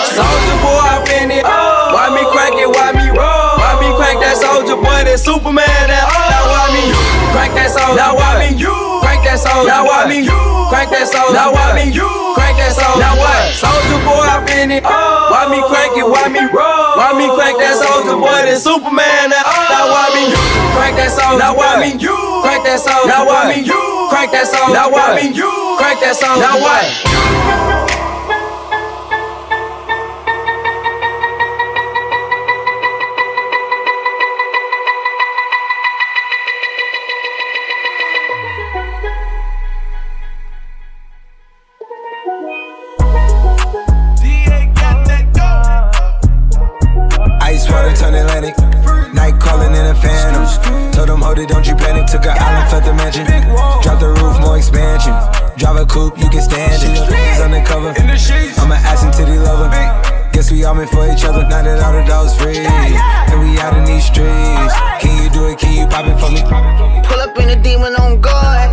Soldier 0.10 0.58
boy, 0.58 0.82
I 0.82 1.04
been 1.06 1.30
it. 1.30 1.45
Why 1.45 2.10
me 2.17 2.25
crank 2.34 2.58
it? 2.58 2.67
Why 2.67 2.91
me 2.97 3.13
roll? 3.13 3.62
Why 3.62 3.77
me 3.77 3.95
crank 3.95 4.19
that 4.21 4.36
soldier 4.38 4.75
boy? 4.75 5.06
That 5.06 5.19
Superman? 5.19 5.62
That 5.86 6.10
now 6.10 6.49
why 6.49 6.65
me 6.73 6.89
crank 7.38 7.54
that 7.54 7.69
soldier? 7.69 7.93
Now 7.93 8.15
why 8.15 8.39
me 8.41 8.58
crank 8.58 8.90
that 9.32 9.39
soldier? 9.39 9.72
Now 9.72 9.88
why 9.88 10.04
me 10.12 10.28
crank 10.67 10.91
that 10.91 11.08
soldier? 11.08 11.32
Now 11.32 11.56
why 11.56 11.72
me 11.72 11.88
crank 12.36 12.60
that 12.60 12.76
soldier? 12.76 13.00
Now 13.00 13.15
what? 13.15 13.56
Soldier 13.56 14.00
boy, 14.04 14.28
I 14.28 14.44
been 14.44 14.72
it. 14.76 14.84
Oh. 14.84 15.32
Why 15.32 15.48
me 15.48 15.63
crank 15.63 15.96
it? 15.96 16.04
Why 16.04 16.28
me 16.28 16.44
roll? 16.52 17.00
Why 17.00 17.15
me 17.15 17.32
crank 17.32 17.56
that 17.63 17.80
soldier 17.80 18.20
boy? 18.20 18.28
That 18.28 18.60
Superman? 18.60 19.32
That 19.32 19.48
now 19.72 19.88
why 19.88 20.12
me 20.12 20.36
crank 20.76 21.00
that 21.00 21.12
soldier? 21.15 21.39
Now 21.39 21.56
why 21.56 21.80
me 21.80 21.96
crank 21.96 22.67
that 22.67 22.80
soldier? 22.84 23.08
Now 23.08 23.24
why 23.24 23.48
me 23.48 23.63
crank 24.12 24.36
that 24.36 24.48
soldier? 24.52 24.76
Now 24.76 24.91
why 24.91 25.15
me 25.15 25.32
crank 25.80 26.04
that 26.04 26.15
soldier? 26.20 26.44
Now 26.44 26.60
what? 26.60 27.71
Atlantic. 48.43 49.13
Night 49.13 49.39
calling 49.39 49.73
in 49.75 49.86
a 49.86 49.95
phantom. 49.95 50.45
Told 50.91 51.10
them, 51.10 51.21
hold 51.21 51.39
it, 51.39 51.49
don't 51.49 51.65
you 51.65 51.75
panic. 51.75 52.08
Took 52.08 52.25
an 52.25 52.38
island, 52.38 52.69
felt 52.69 52.86
the 52.86 52.93
mansion. 52.93 53.25
Drop 53.84 53.99
the 53.99 54.10
roof, 54.21 54.39
more 54.39 54.58
expansion. 54.58 55.13
Drive 55.58 55.77
a 55.77 55.86
coupe, 55.86 56.17
you 56.17 56.30
can 56.30 56.41
stand 56.41 56.73
it. 56.73 56.82
He's 56.82 57.41
undercover. 57.41 57.93
I'm 57.97 58.71
an 58.71 58.80
ass 58.82 59.04
and 59.04 59.13
titty 59.13 59.38
lover. 59.38 59.69
Guess 60.34 60.51
we 60.51 60.63
all 60.63 60.73
meant 60.73 60.89
for 60.89 61.06
each 61.12 61.23
other. 61.23 61.43
Now 61.47 61.62
that 61.62 61.84
all 61.84 61.93
the 61.93 62.04
dogs 62.08 62.36
free. 62.36 62.58
And 62.58 63.39
we 63.41 63.60
out 63.60 63.77
in 63.77 63.86
these 63.86 64.06
streets. 64.06 64.73
Can 64.99 65.21
you 65.21 65.30
do 65.30 65.45
it? 65.47 65.60
Can 65.60 65.77
you 65.77 65.86
pop 65.88 66.06
it 66.06 66.17
for 66.17 66.32
me? 66.32 66.41
Pull 67.06 67.19
up 67.19 67.38
in 67.38 67.49
a 67.49 67.62
demon 67.62 67.93
on 67.95 68.21
guard. 68.21 68.69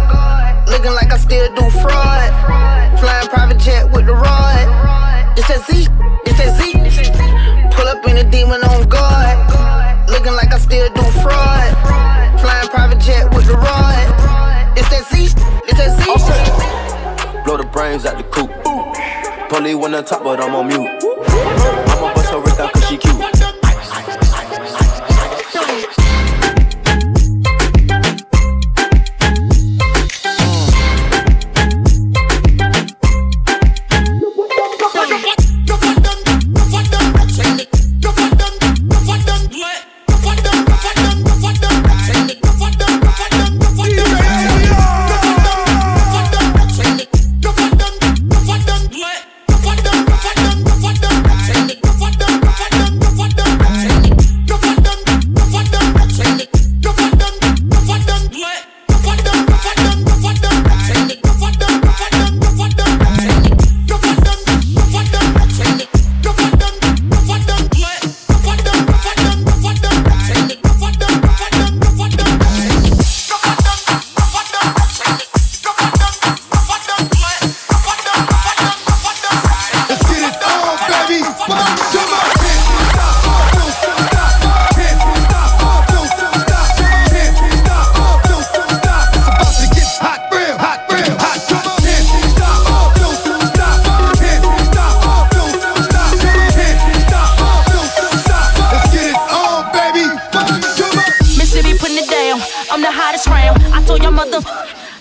Looking 0.68 0.92
like 0.92 1.12
I 1.12 1.18
still 1.18 1.48
do 1.54 1.68
fraud. 1.82 2.30
Flying 3.00 3.28
private 3.28 3.58
jet 3.58 3.90
with 3.90 4.06
the 4.06 4.14
rod. 4.14 5.36
It's 5.36 5.48
that 5.48 5.64
Z. 5.66 5.88
It's 6.24 6.38
that 6.38 6.56
Z. 6.56 6.72
Pull 7.74 7.86
up 7.86 8.06
in 8.06 8.18
a 8.18 8.30
demon 8.30 8.62
on 8.62 8.88
guard. 8.88 9.07
Looking 10.18 10.32
like 10.32 10.52
I 10.52 10.58
still 10.58 10.92
do 10.94 11.02
fraud. 11.22 12.40
Flying 12.40 12.68
private 12.70 12.98
jet 12.98 13.32
with 13.32 13.46
the 13.46 13.52
rod. 13.52 14.76
It's 14.76 14.88
that 14.88 15.06
Z. 15.06 15.26
It's 15.68 15.78
that 15.78 15.94
Z. 15.94 17.44
Blow 17.44 17.56
the 17.56 17.62
brains 17.62 18.04
out 18.04 18.18
the 18.18 18.24
coop. 18.24 18.50
Polly 19.48 19.76
one 19.76 19.94
on 19.94 20.04
top, 20.04 20.24
but 20.24 20.40
I'm 20.40 20.56
on 20.56 20.66
mute. 20.66 20.80
I'ma 20.80 22.14
bust 22.14 22.30
her 22.30 22.40
Rick 22.40 22.58
out 22.58 22.72
cause 22.72 22.88
she 22.88 22.96
cute. 22.96 23.37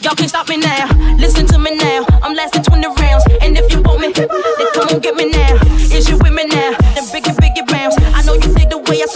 Y'all 0.08 0.15
can't 0.15 0.30
stop 0.30 0.48
me 0.48 0.56
now. 0.56 0.88
Listen 1.20 1.46
to 1.48 1.60
me 1.60 1.76
now. 1.76 2.06
I'm 2.24 2.34
lasting 2.34 2.63
20 2.63 2.88
rounds. 2.88 3.26
And 3.41 3.58
if 3.58 3.70
you 3.74 3.82
want 3.82 4.00
me, 4.00 4.13
then 4.13 4.30
come 4.72 4.88
on 4.88 5.00
get 5.02 5.15
me 5.15 5.28
now. 5.28 5.60
Is 5.91 6.08
you 6.08 6.15
with 6.15 6.32
me 6.32 6.46
now? 6.46 6.72
Then 6.96 7.04
biggie, 7.12 7.36
biggie 7.36 7.67
bounce. 7.67 7.98
I 8.15 8.24
know 8.24 8.36
you 8.36 8.48
dig 8.56 8.70
the 8.70 8.78
way 8.78 9.04
I 9.04 9.08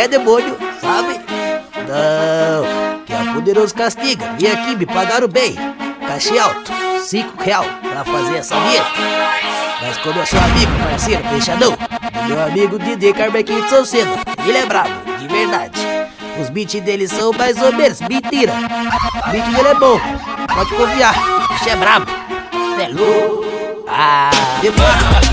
é 0.00 0.08
demônio? 0.08 0.56
Sabe? 0.80 1.20
Não. 1.76 3.04
Que 3.04 3.12
é 3.12 3.32
poderoso 3.32 3.74
castiga. 3.74 4.26
Vim 4.38 4.46
aqui, 4.46 4.76
me 4.76 4.86
pagaram 4.86 5.28
bem. 5.28 5.56
Cachê 6.06 6.38
alto. 6.38 6.72
Cinco 7.04 7.42
real 7.42 7.64
pra 7.82 8.04
fazer 8.04 8.38
essa 8.38 8.58
vinheta. 8.58 8.90
Mas 9.82 9.96
como 9.98 10.20
eu 10.20 10.26
sou 10.26 10.38
amigo, 10.38 10.72
parceiro, 10.88 11.22
fechadão. 11.28 11.76
Meu 12.26 12.42
amigo 12.42 12.78
Didi 12.78 13.12
Carbequinho 13.12 13.62
de 13.62 13.86
Cedo. 13.86 14.10
Ele 14.46 14.58
é 14.58 14.66
brabo, 14.66 14.90
de 15.18 15.26
verdade. 15.28 15.80
Os 16.40 16.48
beats 16.50 16.80
dele 16.82 17.08
são 17.08 17.32
mais 17.32 17.60
ou 17.60 17.72
menos 17.72 18.00
mentira. 18.00 18.52
O 19.26 19.30
beat 19.30 19.46
dele 19.46 19.68
é 19.68 19.74
bom. 19.74 20.00
Pode 20.54 20.74
confiar. 20.74 21.14
O 21.44 21.48
bicho 21.52 21.68
é 21.68 21.76
brabo. 21.76 22.06
É 22.80 22.88
louco. 22.88 23.44
Ah, 23.88 24.30
demora. 24.62 25.29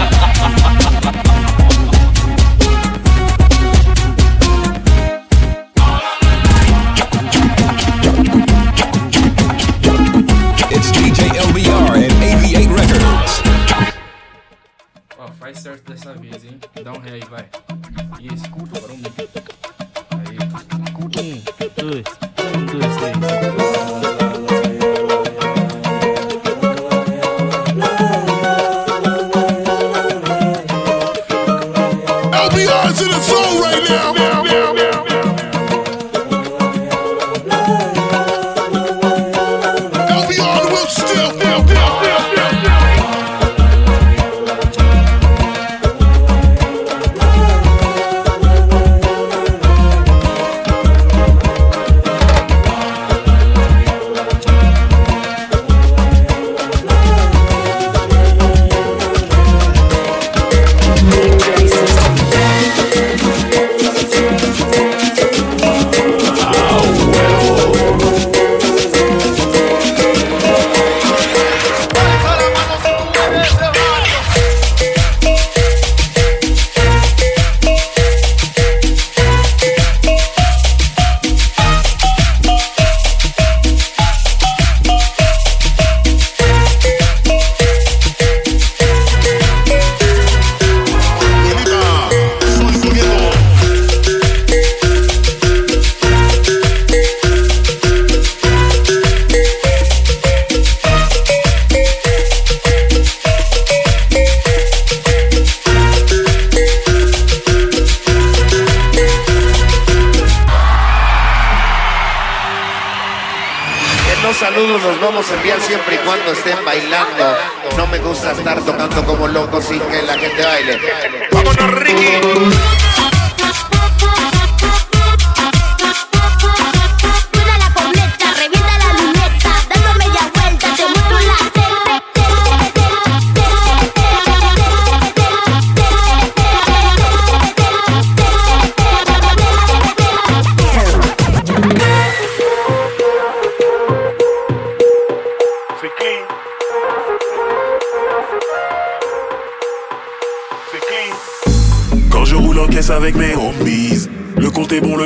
Um, 22.58 23.37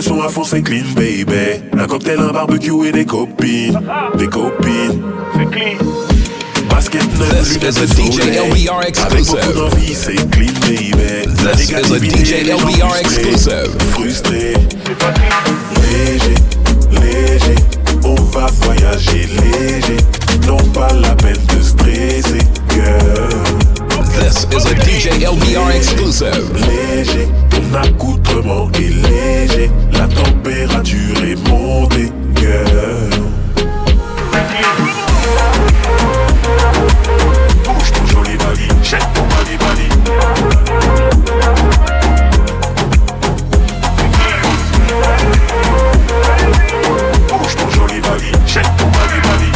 son 0.02 0.22
à 0.22 0.30
fond 0.30 0.44
c'est 0.44 0.62
clean 0.62 0.84
baby. 0.96 1.62
Un 1.78 1.86
cocktail, 1.88 2.20
un 2.20 2.32
barbecue 2.32 2.88
et 2.88 2.92
des 2.92 3.06
copines. 3.06 3.80
Des 4.18 4.28
copines. 4.28 5.02
C'est 5.38 5.50
clean. 5.52 5.78
Basket 6.70 7.20
neuf, 7.20 7.44
This 7.44 7.54
lunettes 7.58 7.76
is 7.76 7.78
a 7.78 7.82
de 7.82 7.88
DJ 7.88 8.14
soleil. 8.22 8.38
LBR 8.38 8.74
Avec 8.78 8.90
exclusive. 8.90 9.36
beaucoup 9.46 9.60
d'envie, 9.60 9.94
c'est 9.94 10.30
clean 10.32 10.54
baby. 10.62 10.94
La 11.44 11.56
négativité, 11.56 12.26
DJ 12.26 12.32
les 12.32 12.52
gens 12.52 12.58
LBR 12.58 12.94
frustrés, 12.96 13.00
exclusive. 13.02 13.78
Frustrés. 13.92 14.54
Léger, 15.82 16.36
léger 16.92 17.56
On 18.04 18.16
va 18.16 18.48
voyager 18.62 19.28
léger 19.28 19.98
Non 20.48 20.58
pas 20.74 20.92
la 20.94 21.16
peine 21.16 21.36
de 21.56 21.62
stresser 21.62 22.40
Girl. 22.70 23.30
This 24.20 24.46
is 24.56 24.66
a 24.66 24.76
DJ 24.76 25.24
LBR 25.24 25.72
exclusive. 25.76 26.50
léger, 26.68 27.28
ton 27.72 27.78
accoutrement 27.78 28.70
est 28.76 28.90
léger, 29.08 29.72
la 29.92 30.08
température 30.08 31.24
est 31.24 31.50
montée, 31.50 32.12
girl. 32.36 33.10
Bouge 37.66 37.92
ton 37.92 38.06
joli 38.08 38.38
bali, 38.38 38.68
jette 38.84 39.00
ton 39.14 39.22
joli 47.74 48.02
bali, 48.02 48.32
jette 48.48 48.64
ton 48.78 48.88
bali 48.88 49.20
bali. 49.28 49.50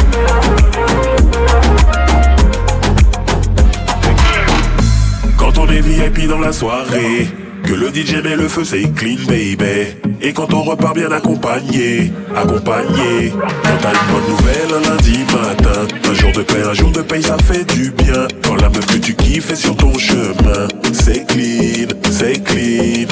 Quand 5.37 5.57
on 5.57 5.67
est 5.67 5.81
VIP 5.81 6.27
dans 6.27 6.39
la 6.39 6.51
soirée. 6.51 7.44
Que 7.65 7.73
le 7.73 7.87
DJ 7.87 8.23
met 8.23 8.35
le 8.35 8.47
feu, 8.47 8.63
c'est 8.63 8.83
clean, 8.93 9.17
baby. 9.27 9.95
Et 10.21 10.33
quand 10.33 10.53
on 10.53 10.61
repart 10.61 10.95
bien 10.95 11.11
accompagné, 11.11 12.11
accompagné. 12.35 13.33
Quand 13.63 13.77
t'as 13.81 13.91
une 13.91 14.11
bonne 14.11 14.29
nouvelle 14.29 14.71
un 14.75 14.89
lundi 14.89 15.19
matin, 15.33 15.87
un 16.07 16.13
jour 16.13 16.31
de 16.31 16.43
paix, 16.43 16.61
un 16.69 16.73
jour 16.73 16.91
de 16.91 17.01
paix, 17.01 17.21
ça 17.21 17.37
fait 17.39 17.65
du 17.73 17.91
bien. 17.91 18.27
Quand 18.43 18.55
la 18.55 18.69
meuf 18.69 18.85
que 18.85 18.97
tu 18.97 19.15
kiffes 19.15 19.49
est 19.49 19.55
sur 19.55 19.75
ton 19.75 19.97
chemin, 19.97 20.67
c'est 20.93 21.25
clean, 21.25 21.87
c'est 22.11 22.43
clean. 22.43 23.07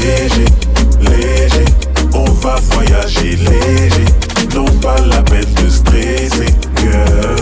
Léger, 0.00 0.46
léger, 1.00 1.64
on 2.14 2.24
va 2.24 2.56
voyager 2.70 3.36
léger. 3.36 4.06
Non 4.54 4.64
pas 4.80 4.96
la 5.10 5.22
peine 5.22 5.52
de 5.62 5.68
stresser, 5.68 6.54
girl. 6.76 7.36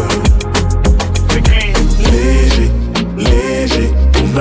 Léger, 2.01 2.71
léger, 3.17 3.93
ton 4.13 4.41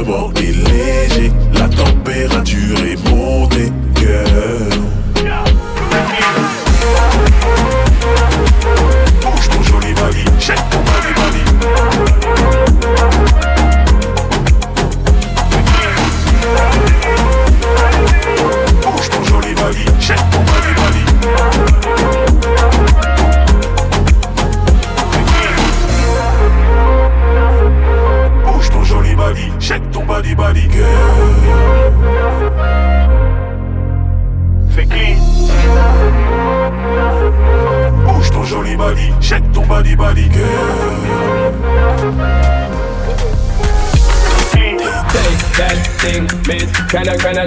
accoutrement 0.00 0.30
est 0.36 0.52
léger. 0.52 1.32
La 1.54 1.68
température 1.68 2.78
est 2.84 3.08
montée, 3.08 3.72
girl. 3.96 4.69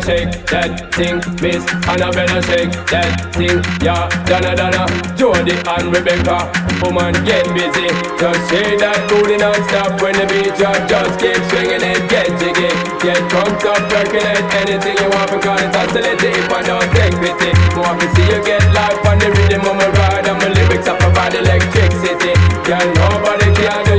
Shake 0.04 0.36
that 0.52 0.92
thing, 0.94 1.24
miss? 1.40 1.64
Annabella 1.88 2.44
shake 2.44 2.76
that 2.92 3.32
thing, 3.32 3.64
yeah. 3.80 4.12
Donna, 4.28 4.52
Donna, 4.56 4.84
Jody 5.16 5.56
and 5.56 5.88
Rebecca. 5.92 6.52
Woman, 6.84 7.16
get 7.24 7.48
busy. 7.56 7.88
Just 8.20 8.42
shake 8.52 8.84
that 8.84 9.00
booty 9.08 9.40
non-stop 9.40 10.00
when 10.04 10.16
the 10.20 10.28
beat 10.28 10.52
drop. 10.60 10.76
Just 10.92 11.20
keep 11.20 11.40
swinging 11.52 11.84
it, 11.84 12.04
get 12.12 12.28
jiggy. 12.36 12.72
Get 13.00 13.20
drunk 13.32 13.64
up, 13.64 13.80
percolate 13.88 14.44
anything 14.64 15.00
you 15.00 15.10
want 15.16 15.32
because 15.32 15.64
it's 15.64 15.76
hostility. 15.76 16.32
If 16.36 16.52
I 16.52 16.62
don't 16.68 16.90
take 16.92 17.16
pity, 17.24 17.52
want 17.80 18.00
to 18.04 18.08
see 18.16 18.28
you 18.28 18.40
get 18.44 18.64
life 18.76 19.00
on 19.08 19.18
the 19.24 19.32
rhythm 19.32 19.64
of 19.64 19.76
my 19.80 19.88
ride 19.88 20.28
and 20.28 20.38
my 20.40 20.52
lyrics 20.52 20.88
up 20.88 21.00
provide 21.00 21.36
electricity. 21.36 22.36
Girl, 22.68 22.88
nobody 23.00 23.48
can 23.56 23.80
do 23.88 23.93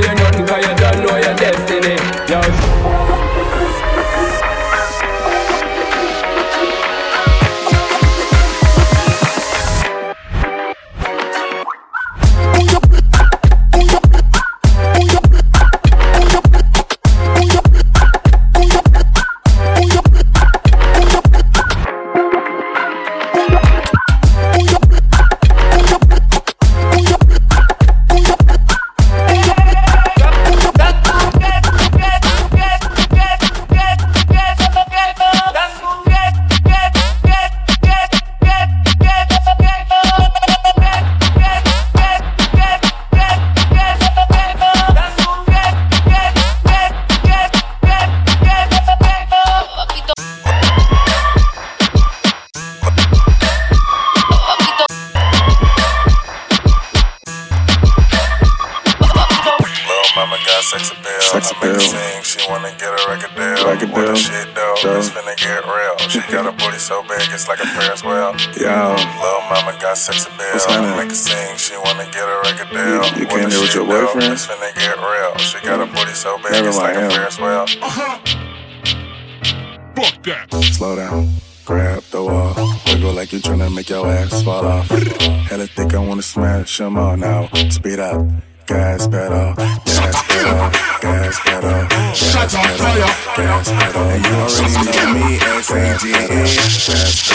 sex 61.31 61.51
appeal. 61.51 61.79
Sex 61.79 61.93
I 61.93 61.97
make 61.97 62.23
sing, 62.23 62.23
she 62.23 62.39
wanna 62.49 62.71
get 62.77 62.91
a 62.93 63.01
record 63.09 63.33
deal. 63.35 63.65
Record 63.65 63.91
When 63.91 64.05
the 64.05 64.13
deal. 64.13 64.15
shit 64.15 64.47
dope, 64.55 64.81
Dope. 64.81 64.97
it's 64.97 65.09
finna 65.09 65.35
get 65.37 65.61
real. 65.65 65.95
She 66.09 66.19
got 66.31 66.45
a 66.45 66.51
booty 66.53 66.77
so 66.77 67.01
big, 67.03 67.25
it's 67.33 67.47
like 67.47 67.59
a 67.59 67.67
Ferris 67.67 68.03
wheel. 68.03 68.31
Yo. 68.61 68.95
Lil' 68.95 69.43
mama 69.49 69.73
got 69.81 69.97
sex 69.97 70.25
appeal. 70.25 70.45
What's 70.53 70.67
I 70.67 70.71
happening? 70.79 70.97
make 70.97 71.09
her 71.09 71.15
sing, 71.15 71.57
she 71.57 71.73
wanna 71.83 72.05
get 72.11 72.23
a 72.25 72.37
record 72.45 72.69
deal. 72.69 72.85
You- 72.85 72.93
you 73.21 73.27
When 73.27 73.27
came 73.27 73.49
the 73.49 73.49
there 73.49 73.61
with 73.61 73.71
shit 73.71 73.75
your 73.75 73.87
dope, 73.87 74.13
boyfriend? 74.13 74.33
It's 74.33 74.45
finna 74.47 74.69
get 74.75 74.97
real. 74.97 75.31
She 75.39 75.57
got 75.65 75.79
a 75.81 75.85
booty 75.85 76.13
so 76.13 76.37
big, 76.43 76.51
Never 76.51 76.67
it's 76.69 76.77
like 76.77 76.93
mind 76.95 76.97
a 76.97 77.01
him. 77.05 77.11
Ferris 77.11 77.37
wheel. 77.39 77.65
Uh-huh. 77.81 78.17
Fuck 79.95 80.23
that. 80.23 80.53
Slow 80.75 80.95
down, 80.95 81.29
grab 81.65 82.03
the 82.11 82.21
wall. 82.23 82.53
Wiggle 82.87 83.13
like 83.13 83.31
you 83.31 83.39
tryna 83.39 83.73
make 83.73 83.89
your 83.89 84.07
ass 84.07 84.43
fall 84.43 84.65
off. 84.65 84.87
Hella 85.49 85.67
thick, 85.67 85.93
I 85.93 85.99
wanna 85.99 86.21
smash 86.21 86.77
them 86.77 86.97
all 86.97 87.15
now. 87.15 87.47
Speed 87.69 87.99
up, 87.99 88.19
gas 88.65 89.07
pedal, 89.07 89.53
gas 89.53 90.23
pedal, 90.27 90.71
gas 91.01 91.39
pedal, 91.39 91.87
gas 91.87 92.55
pedal, 92.55 92.97
gas 93.35 93.69
pedal. 93.71 94.01
And 94.09 94.25
you 94.25 94.31
already 94.33 94.73
know 94.85 95.13
me, 95.13 95.37
S-A-G-E, 95.37 96.11
gas 96.11 97.29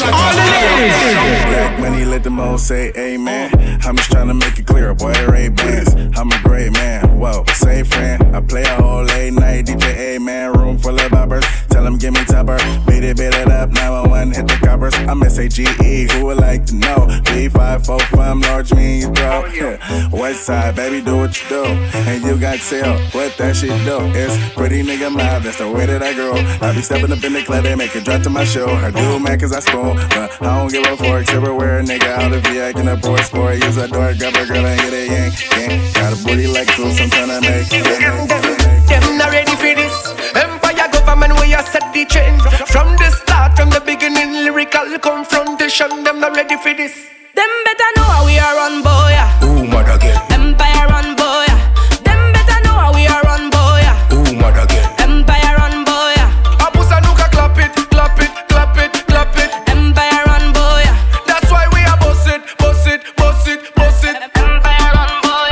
pedal. 0.00 0.14
All 0.14 0.32
the 0.32 0.44
ladies. 0.50 1.44
Black 1.44 1.80
money, 1.80 2.04
let 2.04 2.22
them 2.22 2.40
all 2.40 2.58
say 2.58 2.92
amen. 2.96 3.50
I'm 3.84 3.96
just 3.96 4.10
tryna 4.10 4.38
make 4.38 4.58
it 4.58 4.66
clear, 4.66 4.94
boy, 4.94 5.12
Ray 5.26 5.48
Bans. 5.48 5.94
I'm 6.16 6.30
a 6.32 6.40
great 6.42 6.72
man, 6.72 7.18
whoa, 7.18 7.44
say 7.54 7.82
friend. 7.82 8.34
I 8.34 8.40
play 8.40 8.62
a 8.62 8.74
whole 8.76 9.04
late 9.04 9.34
night 9.34 9.66
DJ, 9.66 10.20
man, 10.20 10.52
room 10.52 10.78
full 10.78 10.94
of 10.94 11.10
boppers. 11.10 11.44
Tell 11.74 11.82
them 11.82 11.98
give 11.98 12.14
me 12.14 12.24
topper, 12.24 12.56
beat 12.86 13.02
it, 13.02 13.16
beat 13.16 13.34
it 13.34 13.50
up, 13.50 13.68
911, 13.70 14.30
hit 14.30 14.46
the 14.46 14.54
coppers. 14.64 14.94
I'm 14.94 15.20
S-A-G-E, 15.24 16.06
who 16.12 16.26
would 16.26 16.36
like 16.36 16.64
to 16.66 16.76
know? 16.76 17.10
B545, 17.26 18.00
from 18.14 18.40
large 18.42 18.72
me 18.72 18.94
in 18.94 19.00
your 19.00 19.12
throat. 19.12 19.80
Oh, 19.90 20.08
West 20.12 20.44
side, 20.44 20.76
baby, 20.76 21.04
do 21.04 21.16
what 21.16 21.34
you 21.42 21.48
do. 21.48 21.64
And 21.64 22.22
you 22.22 22.38
got 22.38 22.60
tell 22.60 22.96
what 23.10 23.36
that 23.38 23.56
shit 23.56 23.74
do. 23.84 23.98
It's 24.14 24.54
pretty 24.54 24.84
nigga 24.84 25.10
mouth, 25.10 25.42
that's 25.42 25.58
the 25.58 25.68
way 25.68 25.84
that 25.86 26.00
I 26.00 26.14
grow. 26.14 26.34
I 26.62 26.72
be 26.72 26.80
stepping 26.80 27.10
up 27.10 27.24
in 27.24 27.32
the 27.32 27.42
club, 27.42 27.64
they 27.64 27.74
make 27.74 27.96
it 27.96 28.04
drop 28.04 28.22
to 28.22 28.30
my 28.30 28.44
show. 28.44 28.68
I 28.68 28.92
do 28.92 29.18
man, 29.18 29.40
cause 29.40 29.52
I 29.52 29.58
spoon, 29.58 29.96
but 30.14 30.30
I 30.42 30.60
don't 30.60 30.70
give 30.70 30.86
a 30.86 30.96
fork. 30.96 31.26
Silverware, 31.26 31.82
nigga, 31.82 32.06
out 32.06 32.32
of 32.32 32.44
VI, 32.44 32.78
in 32.80 32.86
a 32.86 32.96
board 32.96 33.18
sport. 33.18 33.56
Use 33.56 33.78
a 33.78 33.88
door, 33.88 34.14
grab 34.14 34.36
a 34.36 34.46
girl 34.46 34.64
and 34.64 34.80
get 34.80 34.92
a 34.92 35.06
yank, 35.10 35.34
yank. 35.58 35.94
Got 35.96 36.12
a 36.12 36.24
booty 36.24 36.46
like 36.46 36.68
cruise, 36.68 37.00
I'm 37.00 37.10
tryna 37.10 37.40
make. 37.42 37.66
Them 38.86 39.18
not 39.18 39.32
ready 39.32 39.50
for 39.56 39.74
this. 39.74 40.53
Empire 41.14 41.28
government 41.28 41.38
where 41.38 41.48
you 41.48 41.64
set 41.70 41.92
the 41.94 42.04
trend. 42.06 42.42
From 42.66 42.96
the 42.96 43.10
start, 43.10 43.56
from 43.56 43.70
the 43.70 43.80
beginning, 43.80 44.32
lyrical 44.44 44.98
confrontation. 44.98 46.02
Them 46.02 46.18
not 46.18 46.34
ready 46.34 46.56
for 46.56 46.74
this. 46.74 47.06
Them 47.34 47.50
better 47.64 47.90
know 47.96 48.02
how 48.02 48.26
we 48.26 48.36
are 48.38 48.54
run, 48.56 48.82
boy. 48.82 49.10
yeah. 49.14 49.44
Ooh, 49.44 49.64
mother 49.64 49.92
again. 49.92 50.18
Empire 50.32 50.88
run, 50.88 51.14
boy. 51.14 51.46
Them 52.02 52.32
better 52.34 52.58
know 52.66 52.74
how 52.74 52.92
we 52.92 53.06
are 53.06 53.22
run, 53.22 53.48
boy. 53.50 53.78
yeah. 53.86 54.12
Ooh, 54.12 54.34
mother 54.34 54.66
again. 54.66 54.90
Empire 54.98 55.54
run, 55.54 55.84
boy. 55.84 56.12
yeah. 56.18 56.66
Abusa 56.66 56.98
nuka 57.06 57.30
clap 57.30 57.58
it, 57.62 57.70
clap 57.94 58.18
it, 58.18 58.32
clap 58.48 58.76
it, 58.78 58.92
clap 59.06 59.36
it. 59.38 59.50
Empire 59.70 60.24
run, 60.26 60.50
boy. 60.52 60.82
That's 61.30 61.46
why 61.50 61.68
we 61.70 61.80
are 61.86 61.98
boss 62.02 62.26
it, 62.26 62.42
boss 62.58 62.86
it, 62.90 63.02
boss 63.16 63.46
it, 63.46 63.62
boss 63.76 64.02
it. 64.02 64.16
Empire 64.34 64.90
run, 64.98 65.12
boy. 65.22 65.50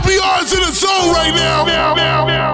LBR's 0.00 0.52
in 0.56 0.60
the 0.64 0.72
zone 0.72 1.12
right 1.12 1.34
now. 1.36 2.53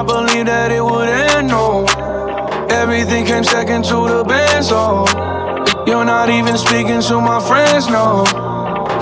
not 0.00 0.06
believe 0.06 0.46
that 0.46 0.72
it 0.72 0.82
would 0.82 1.08
end, 1.08 1.48
no. 1.48 1.84
Everything 2.70 3.26
came 3.26 3.44
second 3.44 3.84
to 3.84 4.08
the 4.08 4.24
band, 4.24 4.64
so 4.64 5.04
you're 5.86 6.06
not 6.06 6.30
even 6.30 6.56
speaking 6.56 7.02
to 7.02 7.20
my 7.20 7.38
friends, 7.38 7.86
no. 7.88 8.24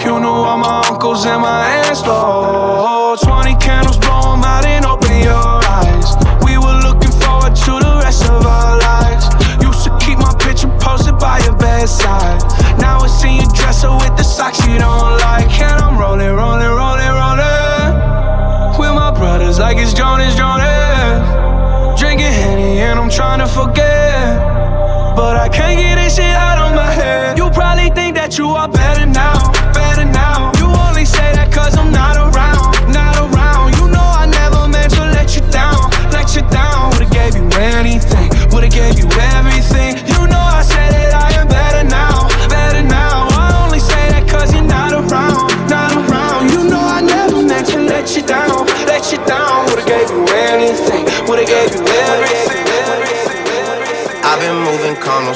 You 0.03 0.19
knew 0.19 0.27
all 0.27 0.59
my 0.59 0.83
uncles 0.91 1.25
and 1.25 1.41
my 1.43 1.87
aunts, 1.87 2.03
though. 2.03 3.15
20 3.15 3.55
candles, 3.57 3.99
blow 3.99 4.33
'em 4.33 4.43
out 4.43 4.65
and 4.67 4.85
open 4.87 5.23
your 5.23 5.49
eyes. 5.79 6.17
We 6.43 6.59
were 6.59 6.79
looking 6.87 7.15
forward 7.23 7.55
to 7.55 7.73
the 7.79 7.95
rest 8.03 8.25
of 8.25 8.45
our 8.45 8.75
lives. 8.89 9.25
Used 9.63 9.85
to 9.85 9.91
keep 10.03 10.19
my 10.19 10.35
picture 10.47 10.73
posted 10.81 11.17
by 11.19 11.39
your 11.47 11.55
bedside. 11.55 12.43
Now 12.79 12.99
I 13.07 13.07
see 13.07 13.35
you 13.41 13.47
dresser 13.55 13.93
with 14.03 14.17
the 14.17 14.25
socks 14.25 14.67
you 14.67 14.79
don't 14.79 15.15
like. 15.27 15.51
And 15.61 15.79
I'm 15.81 15.97
rolling, 15.97 16.35
rolling, 16.43 16.75
rolling, 16.83 17.13
rolling. 17.23 17.93
With 18.81 18.95
my 19.03 19.11
brothers 19.13 19.61
like 19.61 19.79
it's 19.79 19.93
Jonas, 19.93 20.35
Jonas. 20.35 20.78
Drinking 21.99 22.27
Henny 22.27 22.79
and 22.79 22.97
I'm 22.97 23.11
trying 23.11 23.41
to 23.41 23.49
forget. 23.49 24.39
But 25.17 25.35
I 25.37 25.49
can't 25.49 25.81
get 25.81 25.97
this 25.97 26.15
shit 26.15 26.25
out 26.27 26.59
of 26.59 26.73
my 26.73 26.89
head. 26.93 27.37
You 27.37 27.51
probably 27.51 27.91
think 27.91 28.15
that 28.15 28.39
you 28.39 28.51
are 28.51 28.68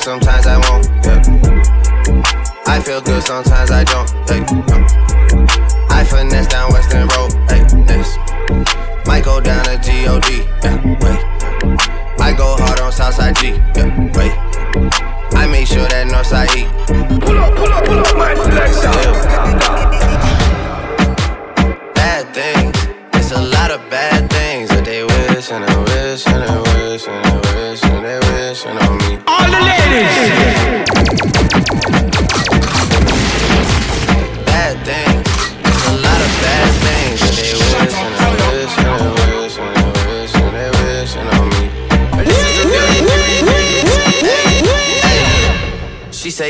Sometimes 0.00 0.46
I 0.46 0.56
won't. 0.56 0.86
Yeah. 1.04 1.20
I 2.66 2.80
feel 2.80 3.02
good, 3.02 3.22
sometimes 3.22 3.70
I 3.70 3.84
don't. 3.84 4.08
Hey, 4.26 4.40
no. 4.40 4.86
I 5.90 6.04
finesse 6.04 6.46
down 6.46 6.72
Weston 6.72 7.06
Road. 7.08 7.32
Hey, 7.50 7.62
next. 7.84 8.16
Might 9.06 9.24
go 9.24 9.40
down 9.40 9.62
to 9.62 9.76
God. 9.76 10.24
Yeah, 10.64 10.80
wait. 11.02 11.20
I 12.18 12.34
go 12.36 12.56
hard 12.56 12.80
on 12.80 12.92
Southside 12.92 13.36
G. 13.36 13.48
Yeah, 13.76 14.10
wait. 14.16 14.49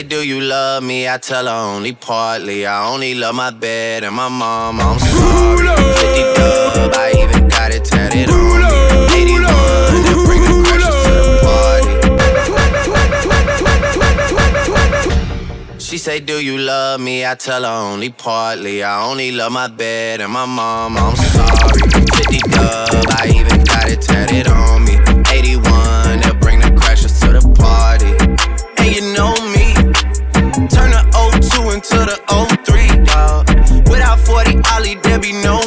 Say, 0.01 0.09
Do 0.09 0.27
you 0.27 0.41
love 0.41 0.83
me? 0.83 1.09
I 1.09 1.19
tell 1.19 1.47
her 1.47 1.75
only 1.75 1.93
partly. 1.93 2.67
I 2.67 2.89
only 2.89 3.15
love 3.15 3.35
my 3.35 3.51
bed 3.51 4.05
and 4.05 4.15
my 4.15 4.29
mom. 4.29 4.81
I'm 4.81 4.99
sorry. 4.99 5.69
50 5.69 6.23
dub, 6.35 6.93
I 6.95 7.13
even 7.17 7.49
got 7.49 7.73
it 7.73 7.85
tatted 7.85 8.31
on 8.31 8.59
me. 8.59 8.65
81, 9.23 9.45
then 10.05 10.25
bring 10.27 10.43
the 10.43 10.53
crashers 10.65 11.05
to 11.05 11.11
the 11.13 11.41
party. 11.45 11.91
She 15.79 15.99
say, 15.99 16.21
Do 16.21 16.43
you 16.43 16.57
love 16.59 17.01
me? 17.01 17.27
I 17.27 17.35
tell 17.35 17.63
her 17.65 17.93
only 17.93 18.11
partly. 18.11 18.83
I 18.83 19.05
only 19.11 19.33
love 19.33 19.53
my 19.53 19.69
bed 19.69 20.21
and 20.21 20.33
my 20.33 20.47
mom. 20.47 20.97
I'm 20.97 21.17
sorry. 21.17 21.81
50 21.81 22.39
dub, 22.51 23.07
I 23.19 23.33
even 23.35 23.65
got 23.65 23.91
it 23.91 24.01
tatted 24.01 24.49
on 24.49 24.85
me. 24.85 25.00
02 31.81 31.97
into 31.97 32.05
the 32.05 32.17
03, 32.65 33.05
dawg. 33.05 33.89
Without 33.89 34.19
40 34.21 34.61
Ollie, 34.73 34.95
there 34.97 35.19
be 35.19 35.33
no 35.33 35.61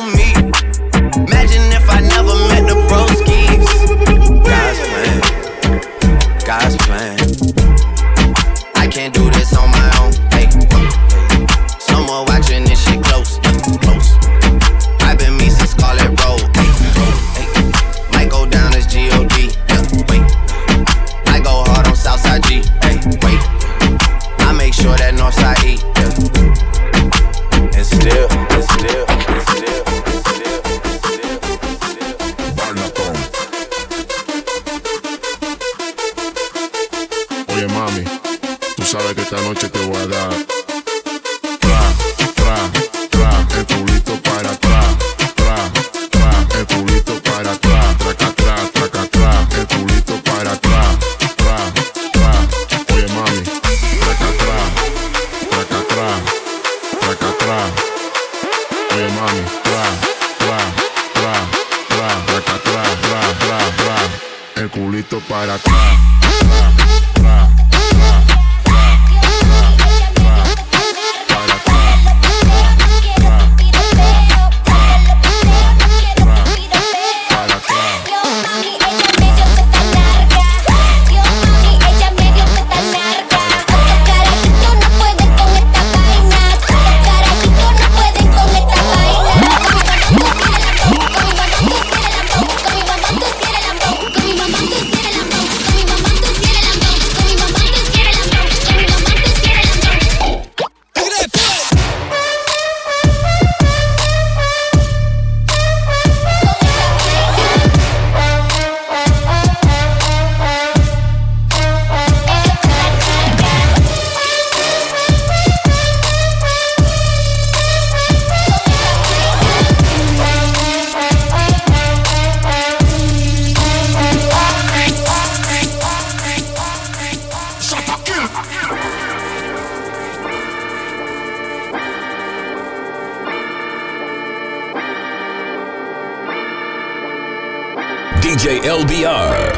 DJ 138.34 138.62
LBR. 138.62 139.54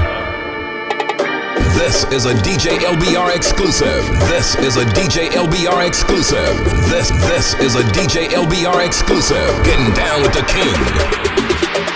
This 1.75 2.03
is 2.11 2.25
a 2.25 2.33
DJ 2.33 2.79
LBR 2.79 3.33
exclusive. 3.33 4.05
This 4.27 4.55
is 4.57 4.75
a 4.75 4.83
DJ 4.83 5.29
LBR 5.29 5.87
exclusive. 5.87 6.57
This 6.89 7.09
this 7.09 7.53
is 7.61 7.75
a 7.75 7.83
DJ 7.93 8.27
LBR 8.27 8.85
exclusive. 8.85 9.63
Getting 9.63 9.93
down 9.93 10.21
with 10.21 10.33
the 10.33 10.43
king. 10.51 11.94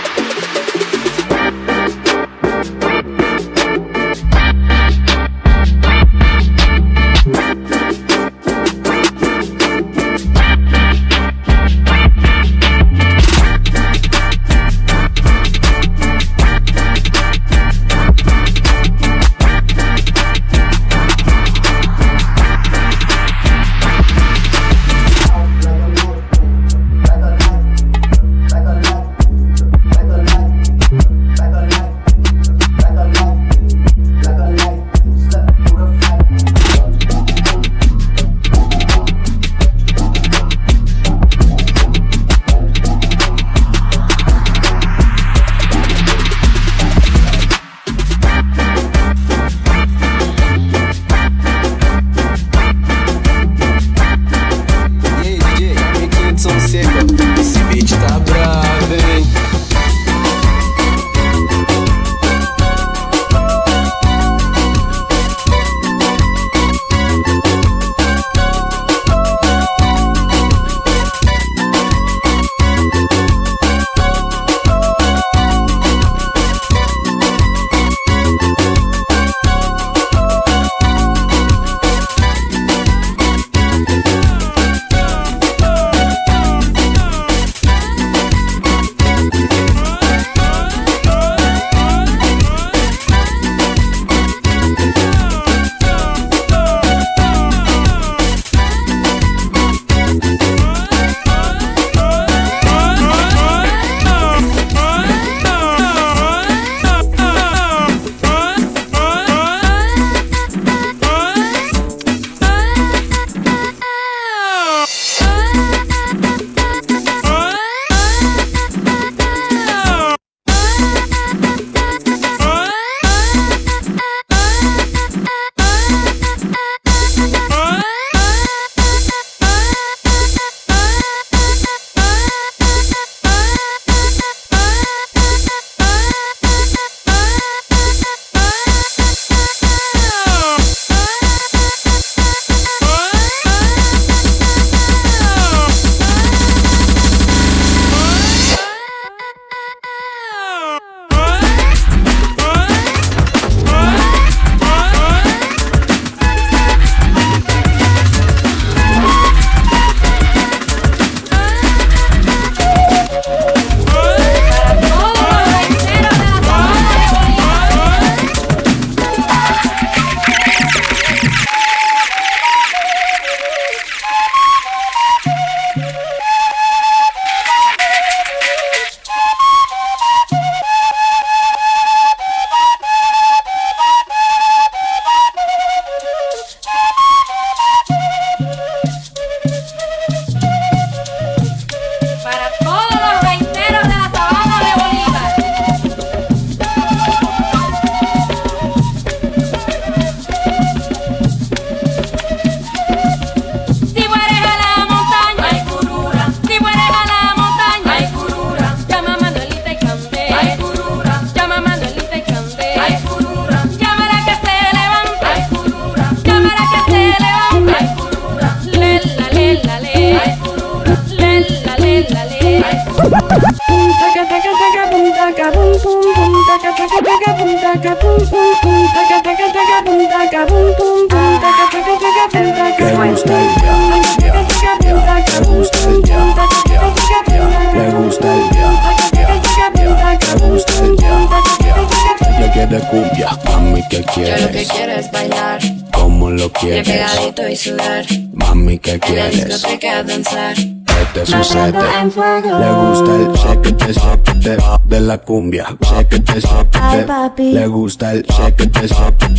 Quieres? 247.34 247.66
y 247.66 247.70
sudar. 247.70 248.04
Mami, 248.34 248.78
¿qué 248.78 248.92
En 248.92 248.98
la 249.00 249.06
quieres? 249.06 249.44
discoteca 249.46 250.02
danzar. 250.02 250.54
¿Qué 250.56 251.20
te 251.20 251.26
sucede? 251.26 251.72
Le 251.72 252.70
gusta 252.72 253.16
el 253.16 253.32
shake 253.32 253.76
shake 253.92 254.58
de 254.84 255.00
la 255.00 255.18
cumbia. 255.18 255.76
Shake 255.80 256.22
shake. 256.26 257.38
Le 257.38 257.66
gusta 257.68 258.12
el 258.12 258.22
shake 258.24 258.70
shake 258.86 259.30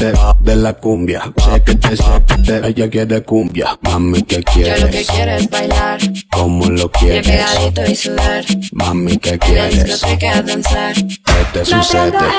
de 0.41 0.55
la 0.55 0.73
cumbia. 0.73 1.31
Shake 1.37 1.79
shake. 1.95 2.65
Ella 2.65 2.89
quiere 2.89 3.21
cumbia. 3.23 3.77
Mami, 3.81 4.23
¿qué 4.23 4.37
Yo 4.37 4.41
lo 4.41 4.45
que 4.87 5.03
quieres? 5.03 5.07
quiero 5.07 5.31
es 5.33 5.49
bailar, 5.49 5.99
¿Cómo 6.31 6.65
lo 6.65 6.89
bien 7.01 7.21
quieres? 7.21 7.27
pegadito 7.27 7.85
y 7.91 7.95
sudar. 7.95 8.45
Mami, 8.71 9.17
¿qué 9.17 9.29
En 9.31 9.39
la 9.39 9.45
quieres? 9.45 9.85
discoteca 9.85 10.41
danzar. 10.41 10.95
¿Qué 10.95 11.13
te 11.53 11.65
sucede? 11.65 12.17
Ayale. 12.17 12.31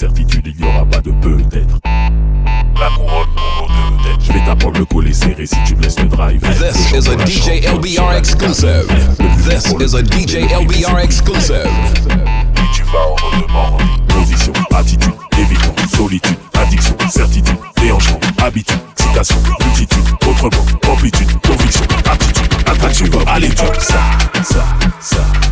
certitude, 0.00 0.46
il 0.46 0.64
n'y 0.64 0.66
aura 0.66 0.86
pas 0.86 1.00
de 1.00 1.10
peut-être. 1.10 1.78
La 1.84 2.88
couronne 2.96 3.28
pour 3.36 3.68
nos 3.68 3.90
deux 3.90 4.02
têtes. 4.02 4.26
Je 4.26 4.32
vais 4.32 4.44
t'apprendre 4.46 4.78
le 4.78 4.86
collet 4.86 5.12
serré 5.12 5.44
si 5.44 5.56
tu 5.66 5.76
me 5.76 5.82
laisses 5.82 5.98
le 5.98 6.06
drive. 6.06 6.40
This 6.40 6.90
is 6.92 7.06
a 7.06 7.18
DJ 7.26 7.66
LBR 7.66 8.16
exclusive. 8.16 8.86
This 9.44 9.66
is 9.78 9.94
a 9.94 10.02
DJ 10.02 10.48
LBR 10.50 11.00
exclusive. 11.04 11.68
Puis 12.54 12.64
tu 12.72 12.82
vas 12.84 13.10
en 13.10 13.14
redemander. 13.14 13.84
Position, 14.08 14.54
attitude, 14.74 15.12
évitant, 15.38 15.74
solitude, 15.94 16.38
addiction, 16.54 16.96
certitude, 17.10 17.58
déhanchement, 17.76 18.20
habitude, 18.42 18.80
citation, 18.96 19.36
multitude, 19.66 20.04
autrement, 20.26 20.64
amplitude, 20.90 21.28
conviction, 21.46 21.84
attitude, 22.10 22.48
attraction, 22.66 23.06
allez, 23.26 23.50
ça, 23.78 24.00
ça, 24.42 24.64
ça. 24.98 25.49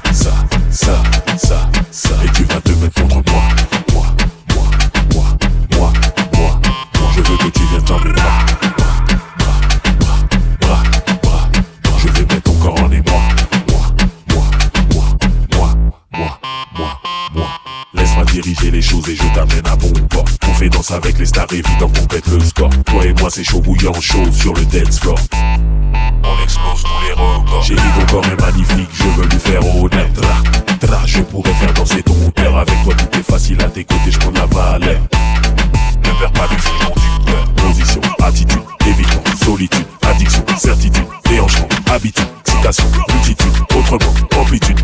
avec 20.92 21.18
les 21.18 21.26
stars 21.26 21.52
évident 21.52 21.88
qu'on 21.88 22.06
pète 22.06 22.26
le 22.28 22.40
score. 22.40 22.70
Toi 22.86 23.04
et 23.04 23.12
moi, 23.14 23.28
c'est 23.30 23.44
chaud 23.44 23.60
bouillant, 23.60 23.92
chaud 24.00 24.30
sur 24.32 24.54
le 24.54 24.64
dance 24.66 25.00
floor. 25.00 25.18
On 26.24 26.42
explose 26.42 26.82
tous 26.82 27.06
les 27.06 27.12
records. 27.12 27.62
J'ai 27.62 27.74
dit 27.74 27.80
ton 27.98 28.06
corps 28.14 28.24
est 28.26 28.40
magnifique, 28.40 28.88
je 28.92 29.04
veux 29.04 29.26
lui 29.26 29.38
faire 29.38 29.76
honneur. 29.76 30.06
Tra, 30.14 30.86
tra, 30.86 31.06
je 31.06 31.20
pourrais 31.22 31.52
faire 31.54 31.72
danser 31.74 32.02
ton 32.02 32.30
cœur. 32.30 32.56
Avec 32.56 32.82
toi, 32.84 32.94
tout 32.94 33.18
est 33.18 33.22
facile 33.22 33.60
à 33.62 33.68
tes 33.68 33.84
côtés, 33.84 34.10
je 34.10 34.18
prends 34.18 34.30
la 34.30 34.46
valeur. 34.46 35.00
Ne 36.04 36.20
perds 36.20 36.32
pas 36.32 36.48
le 36.50 36.58
filon 36.58 36.94
du. 36.94 37.62
Position, 37.62 38.00
attitude, 38.22 38.62
évitement, 38.86 39.22
solitude, 39.44 39.86
addiction, 40.02 40.44
certitude, 40.56 41.04
déhanchement, 41.28 41.68
habitude, 41.90 42.26
citation, 42.44 42.84
multitude, 43.12 43.52
autrement, 43.76 44.14
amplitude, 44.40 44.80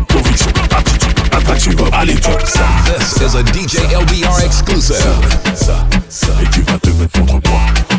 tu 1.65 1.75
vas 1.77 1.97
aller 1.97 2.13
drop 2.13 2.45
ça. 2.45 2.59
This 2.85 3.15
is 3.21 3.35
a 3.35 3.43
DJ 3.43 3.77
LBR 3.91 4.45
exclusive. 4.45 4.95
Ça, 4.95 5.55
ça, 5.55 5.87
ça, 6.09 6.27
et 6.43 6.47
tu 6.51 6.61
vas 6.61 6.77
te 6.77 6.89
mettre 6.89 7.19
contre 7.25 7.49
moi. 7.49 7.94